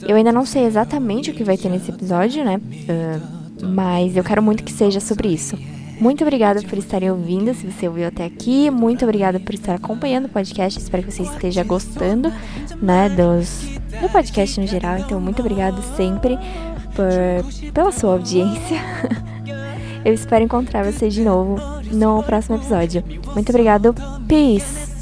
Eu 0.01 0.15
ainda 0.15 0.31
não 0.31 0.45
sei 0.45 0.65
exatamente 0.65 1.31
o 1.31 1.33
que 1.33 1.43
vai 1.43 1.57
ter 1.57 1.69
nesse 1.69 1.91
episódio, 1.91 2.43
né? 2.43 2.57
Uh, 2.57 3.65
mas 3.65 4.15
eu 4.15 4.23
quero 4.23 4.41
muito 4.41 4.63
que 4.63 4.71
seja 4.71 4.99
sobre 4.99 5.29
isso. 5.29 5.57
Muito 5.99 6.23
obrigada 6.23 6.61
por 6.61 6.77
estarem 6.77 7.09
ouvindo, 7.09 7.53
se 7.55 7.65
você 7.65 7.87
ouviu 7.87 8.07
até 8.07 8.25
aqui. 8.25 8.69
Muito 8.69 9.03
obrigada 9.03 9.39
por 9.39 9.55
estar 9.55 9.73
acompanhando 9.73 10.25
o 10.25 10.29
podcast. 10.29 10.79
Espero 10.79 11.03
que 11.03 11.11
você 11.11 11.23
esteja 11.23 11.63
gostando, 11.63 12.31
né, 12.79 13.09
dos, 13.09 13.67
do 13.99 14.07
podcast 14.09 14.59
no 14.61 14.67
geral. 14.67 14.99
Então, 14.99 15.19
muito 15.19 15.39
obrigada 15.39 15.81
sempre 15.95 16.37
por, 16.95 17.71
pela 17.71 17.91
sua 17.91 18.13
audiência. 18.13 18.77
Eu 20.05 20.13
espero 20.13 20.45
encontrar 20.45 20.85
você 20.85 21.09
de 21.09 21.21
novo 21.21 21.59
no 21.91 22.21
próximo 22.23 22.57
episódio. 22.57 23.03
Muito 23.33 23.49
obrigado. 23.49 23.93
Peace! 24.27 24.96